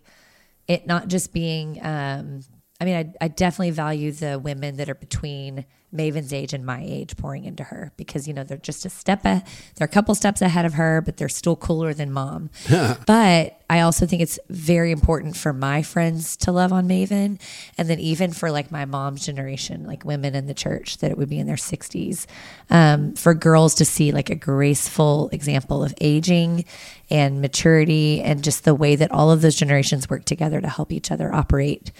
[0.67, 2.41] it not just being, um,
[2.79, 6.83] I mean, I, I definitely value the women that are between Maven's age and my
[6.83, 9.41] age pouring into her because, you know, they're just a step, a,
[9.75, 12.49] they're a couple steps ahead of her, but they're still cooler than mom.
[13.07, 17.39] but I also think it's very important for my friends to love on Maven.
[17.77, 21.17] And then even for like my mom's generation, like women in the church that it
[21.17, 22.25] would be in their 60s,
[22.69, 26.65] um, for girls to see like a graceful example of aging
[27.09, 30.91] and maturity and just the way that all of those generations work together to help
[30.91, 31.91] each other operate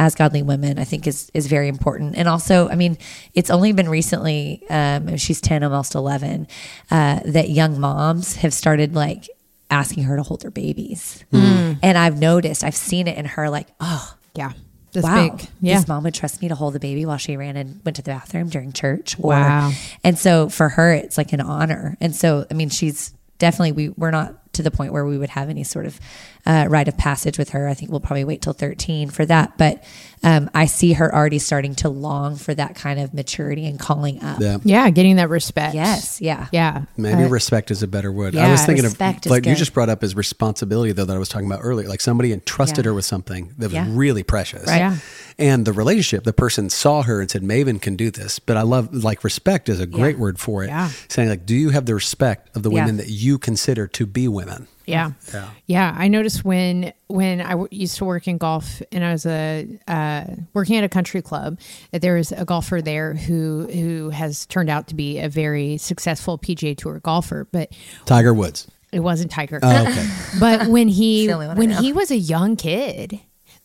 [0.00, 2.16] as godly women, I think is is very important.
[2.16, 2.96] And also, I mean,
[3.34, 6.48] it's only been recently, um, she's 10, almost 11,
[6.90, 9.28] uh, that young moms have started like
[9.70, 11.22] asking her to hold their babies.
[11.32, 14.52] And I've noticed, I've seen it in her like, oh, Yeah.
[14.92, 15.48] That's wow, big.
[15.60, 15.76] Yeah.
[15.76, 18.02] this mom would trust me to hold the baby while she ran and went to
[18.02, 19.16] the bathroom during church.
[19.20, 19.70] Or, Wow.
[20.02, 21.96] And so for her, it's like an honor.
[22.00, 25.28] And so, I mean, she's definitely, we, we're not to the point where we would
[25.30, 26.00] have any sort of
[26.46, 27.68] uh, rite of passage with her.
[27.68, 29.58] I think we'll probably wait till 13 for that.
[29.58, 29.82] But
[30.22, 34.22] um, I see her already starting to long for that kind of maturity and calling
[34.22, 34.40] up.
[34.40, 34.58] Yeah.
[34.64, 35.74] Yeah, getting that respect.
[35.74, 36.20] Yes.
[36.20, 36.48] Yeah.
[36.52, 36.84] Yeah.
[36.96, 38.36] Maybe Uh, respect is a better word.
[38.36, 41.14] I was thinking respect of is like you just brought up as responsibility though that
[41.16, 41.88] I was talking about earlier.
[41.88, 42.90] Like somebody entrusted Yeah.
[42.90, 43.86] her with something that was Yeah.
[43.88, 44.66] really precious.
[44.66, 44.78] Right.
[44.78, 44.96] Yeah.
[45.38, 48.38] And the relationship, the person saw her and said, Maven can do this.
[48.38, 50.20] But I love like respect is a great Yeah.
[50.22, 50.68] word for it.
[50.68, 50.90] Yeah.
[51.08, 52.80] Saying like, do you have the respect of the Yeah.
[52.84, 54.66] women that you consider to be women?
[54.86, 55.12] Yeah.
[55.32, 55.50] Yeah.
[55.66, 55.94] Yeah.
[55.96, 59.66] I noticed when when I w- used to work in golf and I was a
[59.86, 61.58] uh, working at a country club
[61.92, 65.76] that there was a golfer there who who has turned out to be a very
[65.78, 67.70] successful PGA Tour golfer, but
[68.06, 68.66] Tiger Woods.
[68.92, 69.60] it wasn't Tiger.
[69.62, 70.08] Oh, okay.
[70.40, 73.20] But when he the only one I when he was a young kid,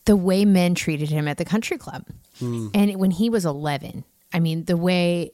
[0.06, 2.06] the way men treated him at the country club,
[2.40, 2.68] Hmm.
[2.74, 5.32] and when he was eleven, I mean the way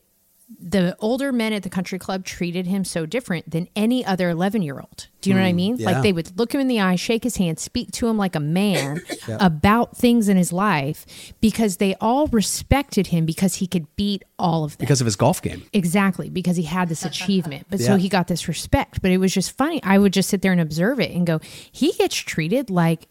[0.59, 4.61] the older men at the country club treated him so different than any other 11
[4.61, 5.07] year old.
[5.21, 5.75] Do you know what I mean?
[5.75, 5.81] Hmm.
[5.81, 5.91] yeah.
[5.91, 8.35] Like they would look him in the eye, shake his hand, speak to him like
[8.35, 9.01] a man
[9.39, 14.63] about things in his life because they all respected him because he could beat all
[14.63, 14.85] of them.
[14.85, 15.63] Because of his golf game.
[15.73, 17.67] Exactly, because he had this achievement.
[17.69, 19.01] But so he got this respect.
[19.01, 19.81] But it was just funny.
[19.83, 21.39] I would just sit there and observe it and go,
[21.71, 23.07] he gets treated like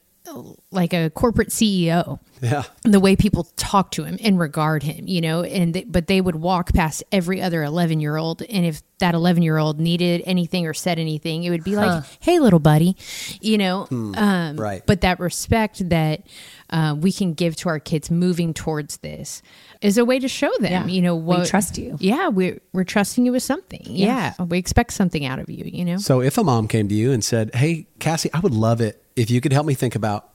[0.71, 2.19] like a corporate CEO.
[2.41, 2.63] Yeah.
[2.85, 6.21] The way people talk to him and regard him, you know, and they, but they
[6.23, 8.41] would walk past every other 11 year old.
[8.43, 12.03] And if that 11 year old needed anything or said anything, it would be like,
[12.21, 12.97] hey, little buddy,
[13.43, 14.83] you know, um, right.
[14.87, 16.23] But that respect that
[16.71, 19.43] uh, we can give to our kids moving towards this
[19.83, 20.87] is a way to show them, Yeah.
[20.87, 21.97] you know, We trust you.
[22.01, 23.83] yeah, we're we're trusting you with something.
[23.85, 24.33] Yeah.
[24.39, 25.65] we expect something out of you.
[25.67, 25.97] You know.
[25.99, 29.03] So if a mom came to you and said, "Hey, Cassie, I would love it
[29.21, 30.29] if you could help me think about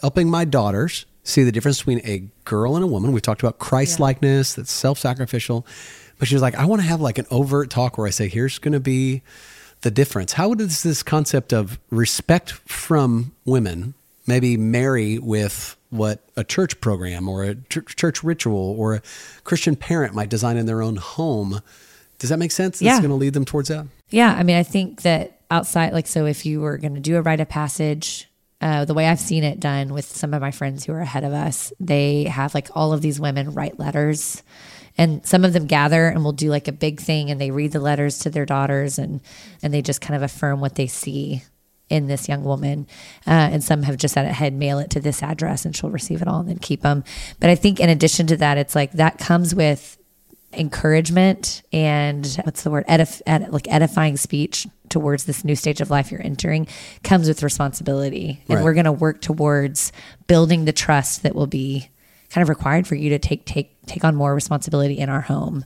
[0.00, 3.58] helping my daughters see the difference between a girl and a woman." We talked about
[3.58, 5.66] Christ likeness, that's self-sacrificial,
[6.18, 8.28] but she was like, "I want to have like an overt talk where I say,
[8.28, 9.22] here's going to be
[9.82, 13.94] the difference." How does this concept of respect from women
[14.26, 19.02] maybe marry with what a church program or a ch- church ritual or a
[19.44, 21.60] Christian parent might design in their own home?
[22.18, 22.80] Does that make sense?
[22.80, 22.98] Yeah.
[22.98, 23.86] going to lead them towards that.
[24.10, 27.16] Yeah, I mean, I think that outside, like, so if you were going to do
[27.16, 28.28] a rite of passage,
[28.62, 31.24] uh, the way I've seen it done with some of my friends who are ahead
[31.24, 34.42] of us, they have like all of these women write letters,
[34.96, 37.72] and some of them gather and will do like a big thing, and they read
[37.72, 39.20] the letters to their daughters, and
[39.62, 41.42] and they just kind of affirm what they see
[41.90, 42.86] in this young woman.
[43.26, 45.90] Uh, and some have just had it head mail it to this address, and she'll
[45.90, 47.04] receive it all and then keep them.
[47.40, 49.98] But I think in addition to that, it's like that comes with
[50.54, 55.90] encouragement and what's the word edif- ed- like edifying speech towards this new stage of
[55.90, 56.68] life you're entering
[57.02, 58.42] comes with responsibility.
[58.48, 58.64] And Right.
[58.64, 59.90] we're going to work towards
[60.28, 61.88] building the trust that will be
[62.30, 65.64] kind of required for you to take take take on more responsibility in our home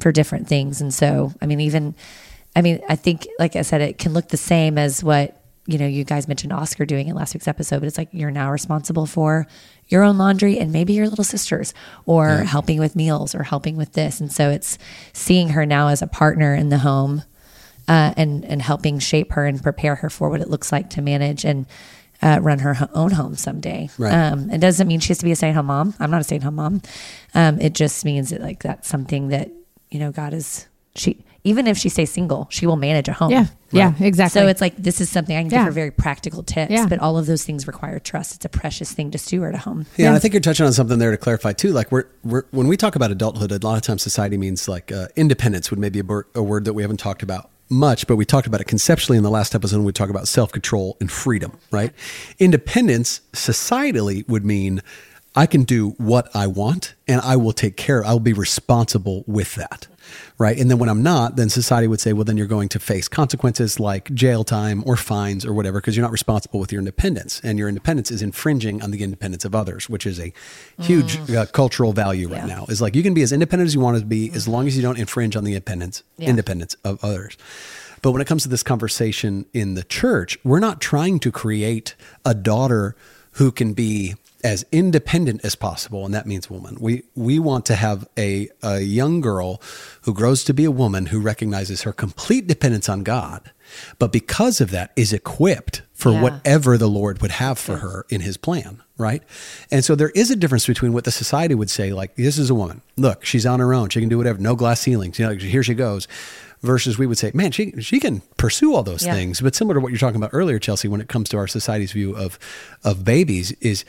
[0.00, 0.80] for different things.
[0.80, 1.94] And so, I mean, even
[2.56, 5.34] I mean, I think like I said, it can look the same as what
[5.66, 8.30] you know you guys mentioned Oscar doing in last week's episode, but it's like you're
[8.30, 9.46] now responsible for
[9.86, 11.72] your own laundry and maybe your little sisters
[12.06, 14.18] or helping with meals or helping with this.
[14.20, 14.76] And so it's
[15.12, 17.22] seeing her now as a partner in the home
[17.88, 21.02] uh, and and helping shape her and prepare her for what it looks like to
[21.02, 21.66] manage and
[22.22, 23.88] uh, run her own home someday.
[23.98, 24.12] Right.
[24.12, 25.94] Um, it doesn't mean she has to be a stay at home mom.
[25.98, 26.82] I'm not a stay at home mom.
[27.34, 29.50] Um, it just means that like that's something that
[29.90, 33.30] you know God is she even if she stays single, she will manage a home.
[33.30, 33.46] Yeah.
[33.70, 33.94] Yeah.
[34.00, 34.40] Exactly.
[34.40, 36.86] So it's like this is something I can give her very practical tips, Yeah.
[36.86, 38.34] but all of those things require trust.
[38.34, 39.86] It's a precious thing to steward a home.
[39.96, 40.16] Yeah, and Yeah.
[40.16, 41.72] I think you're touching on something there to clarify too.
[41.72, 44.90] Like we're, we're when we talk about adulthood, a lot of times society means like
[44.90, 48.16] uh, independence would maybe a, bur- a word that we haven't talked about much, but
[48.16, 49.82] we talked about it conceptually in the last episode.
[49.82, 51.92] We talk about self control and freedom, right?
[52.38, 54.82] Independence societally would mean
[55.34, 58.04] I can do what I want and I will take care.
[58.04, 59.86] I will be responsible with that.
[60.38, 60.58] Right.
[60.58, 63.08] And then when I'm not, then society would say, well, then you're going to face
[63.08, 67.40] consequences like jail time or fines or whatever, because you're not responsible with your independence.
[67.42, 70.32] And your independence is infringing on the independence of others, which is a
[70.80, 72.54] huge uh, cultural value right Yeah.
[72.56, 72.66] now.
[72.68, 74.76] Is like you can be as independent as you want to be as long as
[74.76, 76.28] you don't infringe on the independence, Yeah.
[76.30, 77.36] independence of others.
[78.00, 81.96] But when it comes to this conversation in the church, we're not trying to create
[82.24, 82.94] a daughter
[83.38, 86.76] who can be as independent as possible, and that means woman.
[86.80, 89.60] We we want to have a, a young girl
[90.02, 93.50] who grows to be a woman who recognizes her complete dependence on God,
[93.98, 96.22] but because of that is equipped for Yeah.
[96.22, 99.24] whatever the Lord would have for her in his plan, right?
[99.72, 102.50] And so there is a difference between what the society would say, like, this is
[102.50, 102.82] a woman.
[102.96, 103.88] Look, she's on her own.
[103.88, 105.18] She can do whatever, no glass ceilings.
[105.18, 106.06] You know, here she goes.
[106.62, 109.14] Versus we would say, man, she she can pursue all those Yeah.
[109.14, 109.40] things.
[109.40, 111.92] But similar to what you're talking about earlier, Chelsea, when it comes to our society's
[111.92, 112.38] view of
[112.82, 113.84] of babies, is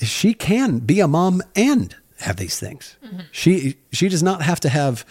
[0.00, 2.96] she can be a mom and have these things.
[3.04, 3.20] Mm-hmm.
[3.32, 5.04] She she does not have to have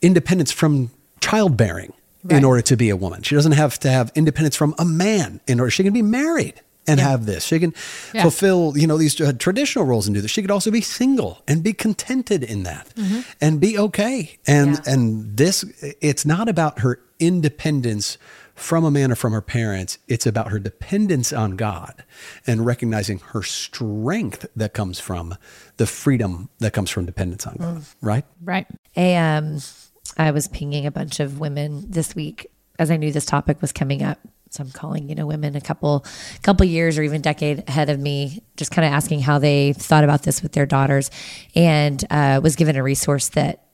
[0.00, 1.92] independence from childbearing
[2.30, 3.22] in order to be a woman.
[3.22, 5.70] She doesn't have to have independence from a man in order.
[5.70, 7.44] She can be married and have this.
[7.44, 7.72] She can
[8.12, 8.22] Yeah.
[8.22, 10.30] fulfill, you know, these uh, traditional roles and do this.
[10.30, 12.88] She could also be single and be contented in that
[13.40, 14.38] and be okay.
[14.46, 14.92] And Yeah.
[14.92, 15.64] and this
[16.00, 18.18] it's not about her independence
[18.54, 19.98] from a man or from her parents.
[20.08, 22.04] It's about her dependence on God
[22.46, 25.36] and recognizing her strength that comes from
[25.78, 27.84] the freedom that comes from dependence on God.
[28.00, 28.24] Right?
[28.42, 28.66] right.
[28.96, 29.58] a um
[30.18, 32.46] I was pinging a bunch of women this week
[32.78, 34.18] as I knew this topic was coming up.
[34.52, 36.04] So I'm calling, you know, women a couple
[36.42, 40.04] couple years or even decade ahead of me, just kind of asking how they thought
[40.04, 41.10] about this with their daughters,
[41.54, 43.64] and uh, was given a resource that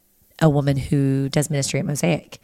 [0.40, 2.38] a woman who does ministry at Mosaic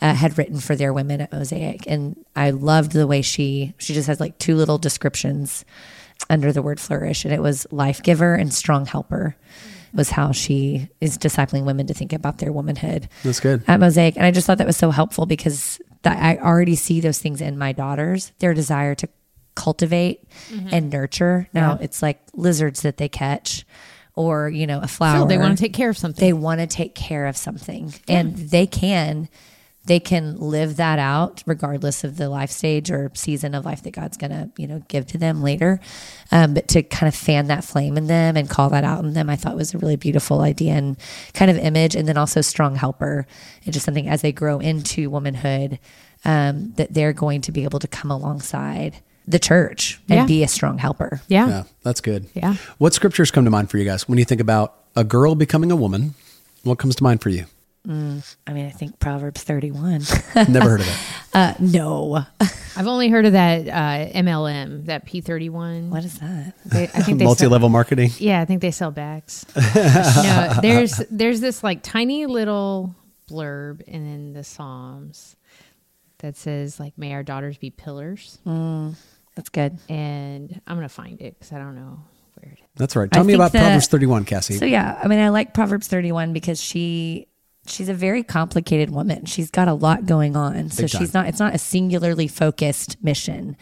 [0.00, 3.94] uh, had written for their women at Mosaic, and I loved the way she she
[3.94, 5.64] just has like two little descriptions
[6.28, 9.36] under the word flourish, and it was life giver and strong helper
[9.94, 13.62] was how she is discipling women to think about their womanhood That's good.
[13.68, 14.16] at Mosaic.
[14.16, 17.40] And I just thought that was so helpful because that I already see those things
[17.40, 19.08] in my daughters, their desire to
[19.54, 20.68] cultivate mm-hmm.
[20.70, 21.48] and nurture.
[21.52, 23.66] Now it's like lizards that they catch
[24.14, 25.20] or, you know, a flower.
[25.20, 26.20] So they want to take care of something.
[26.20, 29.28] they want to take care of something and they can
[29.86, 33.92] they can live that out regardless of the life stage or season of life that
[33.92, 35.80] god's going to you know give to them later
[36.32, 39.12] um, but to kind of fan that flame in them and call that out in
[39.14, 40.96] them i thought was a really beautiful idea and
[41.34, 43.26] kind of image and then also strong helper
[43.64, 45.78] and just something as they grow into womanhood
[46.24, 48.96] um, that they're going to be able to come alongside
[49.28, 50.26] the church and Yeah.
[50.26, 51.48] be a strong helper yeah.
[51.48, 52.26] Yeah, that's good.
[52.34, 52.54] Yeah.
[52.78, 55.70] What scriptures come to mind for you guys when you think about a girl becoming
[55.72, 56.14] a woman?
[56.62, 57.44] What comes to mind for you?
[57.88, 60.02] I mean i think proverbs 31
[60.48, 60.96] Never heard of it.
[61.34, 62.24] uh, no
[62.78, 65.88] I've only heard of that uh, MLM, that P31.
[65.88, 68.10] what is that They, I think they Multi-level marketing.
[68.18, 69.46] Yeah, I think they sell bags.
[69.56, 72.94] no, there's there's this like tiny little
[73.30, 75.36] blurb in the Psalms
[76.18, 81.34] that says like, "May our daughters be pillars," that's good and I'm gonna find it
[81.38, 81.98] because I don't know
[82.34, 82.66] where it is.
[82.76, 83.10] That's right.
[83.10, 84.54] Tell me about that- Proverbs 31, Cassie.
[84.58, 87.26] So yeah, I mean, I like Proverbs 31 because she
[87.68, 89.24] she's a very complicated woman.
[89.26, 90.70] She's got a lot going on.
[90.70, 91.00] So Big time.
[91.00, 93.56] she's not it's not a singularly focused mission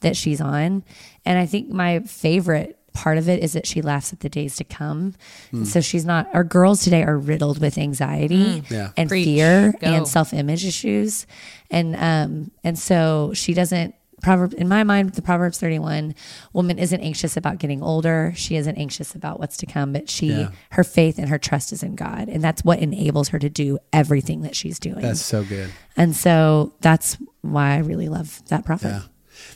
[0.00, 0.84] that she's on.
[1.24, 4.56] And I think my favorite part of it is that she laughs at the days
[4.56, 5.14] to come.
[5.52, 5.64] Hmm.
[5.64, 8.90] So she's not our girls today are riddled with anxiety Yeah.
[8.96, 9.24] and Preach.
[9.24, 9.86] fear Go.
[9.86, 11.26] and self-image issues.
[11.70, 16.14] And um and so she doesn't proverb in my mind the proverbs 31
[16.52, 20.28] woman isn't anxious about getting older she isn't anxious about what's to come but she
[20.28, 20.50] Yeah.
[20.70, 23.78] her faith and her trust is in god and that's what enables her to do
[23.92, 25.70] everything that she's doing That's so good.
[25.96, 29.02] and so that's why i really love that prophet Yeah.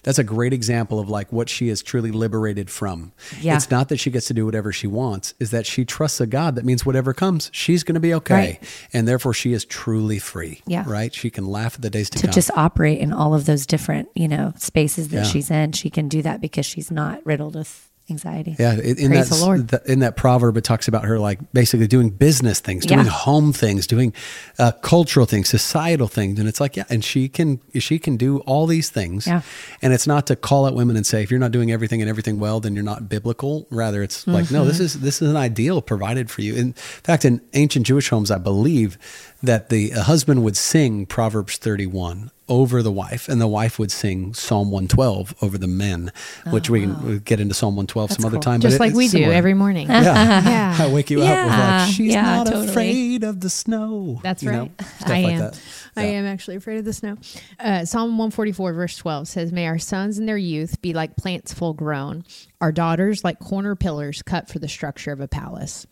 [0.02, 3.12] That's a great example of like what she is truly liberated from.
[3.40, 3.56] Yeah.
[3.56, 6.26] It's not that she gets to do whatever she wants, is that she trusts a
[6.26, 8.34] God that means whatever comes, she's going to be okay.
[8.60, 8.88] Right.
[8.92, 10.62] And therefore she is truly free.
[10.66, 10.84] Yeah.
[10.86, 11.14] Right?
[11.14, 12.32] She can laugh at the days to, to come.
[12.34, 15.22] just operate in all of those different you know spaces that Yeah.
[15.24, 19.30] she's in she can do that because she's not riddled with anxiety Yeah, in Praise
[19.30, 23.06] that the in that proverb, it talks about her like basically doing business things, doing
[23.06, 23.10] Yeah.
[23.28, 24.12] home things, doing
[24.58, 28.38] uh, cultural things, societal things, and it's like yeah, and she can she can do
[28.50, 29.26] all these things.
[29.26, 29.42] Yeah.
[29.82, 32.08] and it's not to call out women and say if you're not doing everything and
[32.08, 33.66] everything well, then you're not biblical.
[33.70, 34.84] Rather, it's like no, this Mm-hmm.
[34.84, 36.54] is this is an ideal provided for you.
[36.54, 36.72] In
[37.08, 38.98] fact, in ancient Jewish homes, I believe
[39.42, 44.34] that the husband would sing Proverbs 31 over the wife, and the wife would sing
[44.34, 46.12] Psalm 112 over the men,
[46.50, 48.42] which we can we'll get into Psalm 112 some Oh, other cool.
[48.42, 48.60] time.
[48.60, 49.32] but Just it- like it's we do similar.
[49.34, 49.88] every morning.
[49.88, 50.42] Yeah.
[50.52, 50.76] Yeah.
[50.86, 52.68] I wake you up with Yeah, like, she's yeah, not totally.
[52.68, 54.20] afraid of the snow.
[54.22, 54.72] That's you know, right.
[54.82, 55.38] stuff I like am.
[55.40, 55.60] that.
[55.96, 57.16] I am actually afraid of the snow.
[57.60, 61.52] Uh, Psalm 144, verse 12 says, May our sons in their youth be like plants
[61.54, 62.24] full grown,
[62.60, 65.86] our daughters like corner pillars cut for the structure of a palace.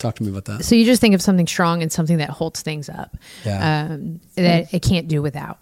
[0.00, 0.64] Talk to me about that.
[0.64, 3.86] So you just think of something strong and something that holds things up Yeah.
[3.92, 5.58] um, that it can't do without.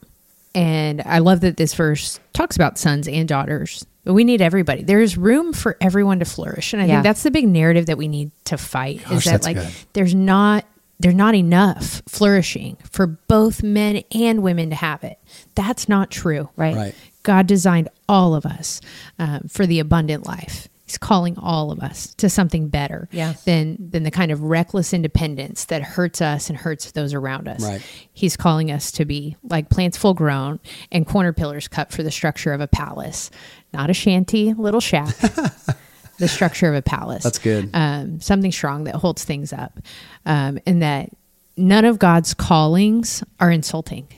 [0.54, 3.84] And I love that this verse talks about sons and daughters.
[4.04, 4.82] But we need everybody.
[4.82, 6.94] There is room for everyone to flourish, and I Yeah.
[6.94, 9.02] think that's the big narrative that we need to fight.
[9.04, 9.68] Gosh, is that like good.
[9.92, 10.64] there's not
[11.00, 15.16] there's not enough flourishing for both men and women to have it.
[15.54, 16.48] That's not true.
[16.56, 16.74] Right.
[16.74, 16.94] Right.
[17.22, 18.80] God designed all of us
[19.18, 20.66] um, for the abundant life.
[20.88, 23.34] He's calling all of us to something better Yeah.
[23.44, 27.62] than than the kind of reckless independence that hurts us and hurts those around us.
[27.62, 27.82] Right.
[28.12, 30.60] He's calling us to be like plants full grown
[30.90, 33.30] and corner pillars cut for the structure of a palace,
[33.72, 35.14] not a shanty little shack.
[36.18, 37.22] the structure of a palace.
[37.22, 37.70] That's good.
[37.74, 39.78] Um, something strong that holds things up,
[40.26, 41.10] um, and that
[41.56, 44.08] none of God's callings are insulting.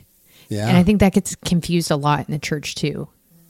[0.49, 0.69] Yeah.
[0.69, 3.09] And I think that gets confused a lot in the church too.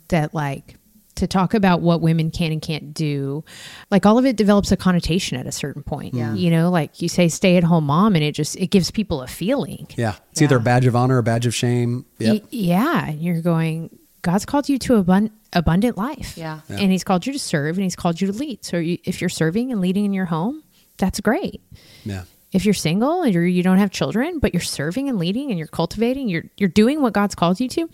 [0.08, 0.76] That like
[1.20, 3.42] to talk about what women can and can't do,
[3.90, 6.12] like all of it develops a connotation at a certain point.
[6.14, 6.34] Yeah.
[6.34, 9.22] You know, like you say stay at home mom and it just it gives people
[9.22, 9.86] a feeling.
[9.96, 10.16] yeah.
[10.32, 12.04] It's either a badge of honor or a badge of shame.
[12.18, 12.42] Yep.
[12.42, 13.06] Y- yeah.
[13.08, 16.36] And you're going, God's called you to abun- abundant life.
[16.36, 16.60] Yeah.
[16.68, 16.76] Yeah.
[16.78, 18.64] And he's called you to serve and he's called you to lead.
[18.64, 20.62] So you, if you're serving and leading in your home,
[20.98, 21.62] that's great.
[22.04, 22.24] yeah.
[22.52, 25.58] If you're single and you're, you don't have children, but you're serving and leading and
[25.58, 27.88] you're cultivating, you're, you're doing what God's called you to,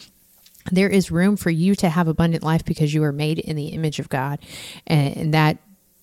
[0.73, 3.69] there is room for you to have abundant life because you are made in the
[3.69, 4.39] image of God.
[4.87, 5.59] And, that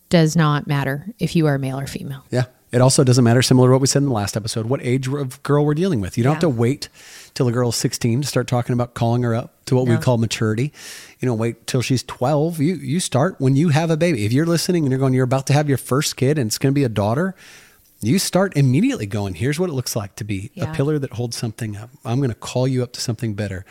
[0.10, 2.24] does not matter if you are male or female.
[2.30, 2.46] Yeah.
[2.72, 5.08] It also doesn't matter, similar to what we said in the last episode, what age
[5.08, 6.18] of girl we're dealing with.
[6.18, 6.90] You don't have to wait
[7.36, 10.18] till a girl's 16 to start talking about calling her up to what we call
[10.18, 10.74] maturity.
[11.20, 12.60] You know, wait till she's 12.
[12.60, 14.26] You you start when you have a baby.
[14.26, 16.58] If you're listening and you're going, you're about to have your first kid and it's
[16.58, 17.36] going to be a daughter,
[18.02, 20.72] you start immediately going, here's what it looks like to be Yeah.
[20.72, 21.92] a pillar that holds something up.
[22.04, 23.66] I'm going to call you up to something better.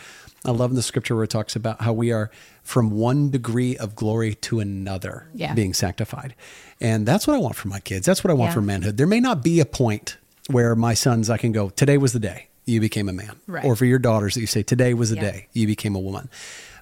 [0.45, 2.31] I love in the scripture where it talks about how we are
[2.63, 5.55] from one degree of glory to another Yeah.
[5.55, 6.35] being sanctified.
[6.81, 8.07] And that's what I want for my kids.
[8.07, 8.55] That's what I want Yeah.
[8.55, 8.97] for manhood.
[8.97, 10.17] There may not be a point
[10.49, 13.33] where my sons, I can go, today was the day you became a man.
[13.47, 13.65] Right.
[13.65, 15.23] Or for your daughters that you say, today was the Yeah.
[15.31, 16.29] day you became a woman.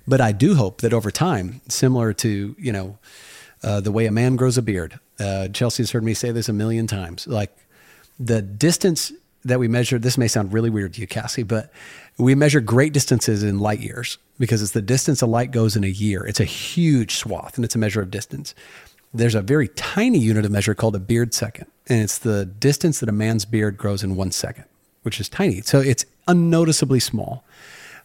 [0.09, 2.99] But I do hope that over time, similar to, you know,
[3.63, 6.53] uh, the way a man grows a beard, uh, Chelsea's heard me say this a
[6.55, 7.27] million times.
[7.27, 7.55] Like
[8.19, 9.13] the distance
[9.45, 11.73] that we measure, this may sound really weird to you, Cassie, but
[12.19, 15.85] we measure great distances in light years because it's the distance a light goes in
[15.85, 16.27] a year.
[16.27, 18.55] It's a huge swath and it's a measure of distance.
[19.15, 23.01] There's a very tiny unit of measure called a beard second, and it's the distance
[23.01, 24.67] that a man's beard grows in one second,
[25.03, 25.63] which is tiny.
[25.63, 27.45] So it's unnoticeably small.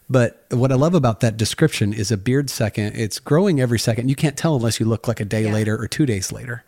[0.08, 2.96] But what I love about that description is a beard second.
[2.96, 4.08] It's growing every second.
[4.08, 5.52] You can't tell unless you look like a day Yeah.
[5.52, 6.64] later or two days later.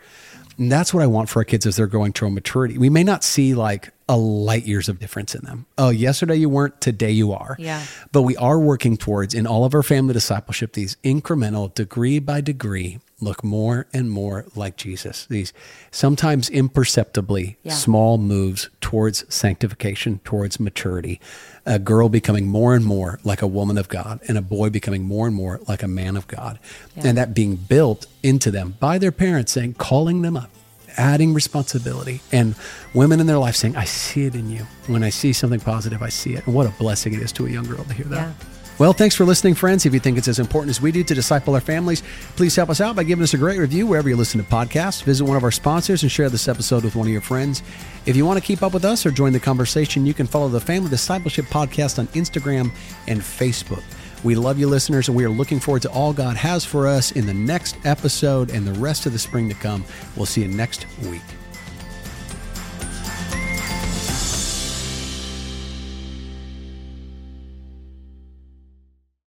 [0.56, 2.78] And that's what I want for our kids as they're growing to maturity.
[2.78, 5.66] We may not see like a light years of difference in them.
[5.76, 7.56] Oh, yesterday you weren't, today you are.
[7.58, 7.84] Yeah.
[8.10, 12.40] But we are working towards in all of our family discipleship these incremental, degree by
[12.40, 15.26] degree, look more and more like Jesus.
[15.26, 15.52] These
[15.90, 17.74] sometimes imperceptibly Yeah.
[17.74, 21.20] small moves towards sanctification, towards maturity.
[21.66, 25.02] A girl becoming more and more like a woman of God, and a boy becoming
[25.02, 26.58] more and more like a man of God.
[26.96, 27.08] Yeah.
[27.08, 30.50] And that being built into them by their parents, saying, calling them up,
[30.98, 32.54] adding responsibility, and
[32.92, 34.66] women in their life saying, I see it in you.
[34.86, 36.44] When I see something positive, I see it.
[36.46, 38.16] And what a blessing it is to a young girl to hear that.
[38.16, 38.46] Yeah.
[38.78, 39.86] Well, thanks for listening, friends.
[39.86, 42.00] If you think it's as important as we do to disciple our families,
[42.36, 45.02] please help us out by giving us a great review wherever you listen to podcasts.
[45.02, 47.64] Visit one of our sponsors and share this episode with one of your friends.
[48.06, 50.48] If you want to keep up with us or join the conversation, you can follow
[50.48, 52.70] the Family Discipleship Podcast on Instagram
[53.08, 53.82] and Facebook.
[54.24, 57.12] We love you, listeners, and we are looking forward to all God has for us
[57.12, 59.84] in the next episode and the rest of the spring to come.
[60.16, 61.22] We'll see you next week.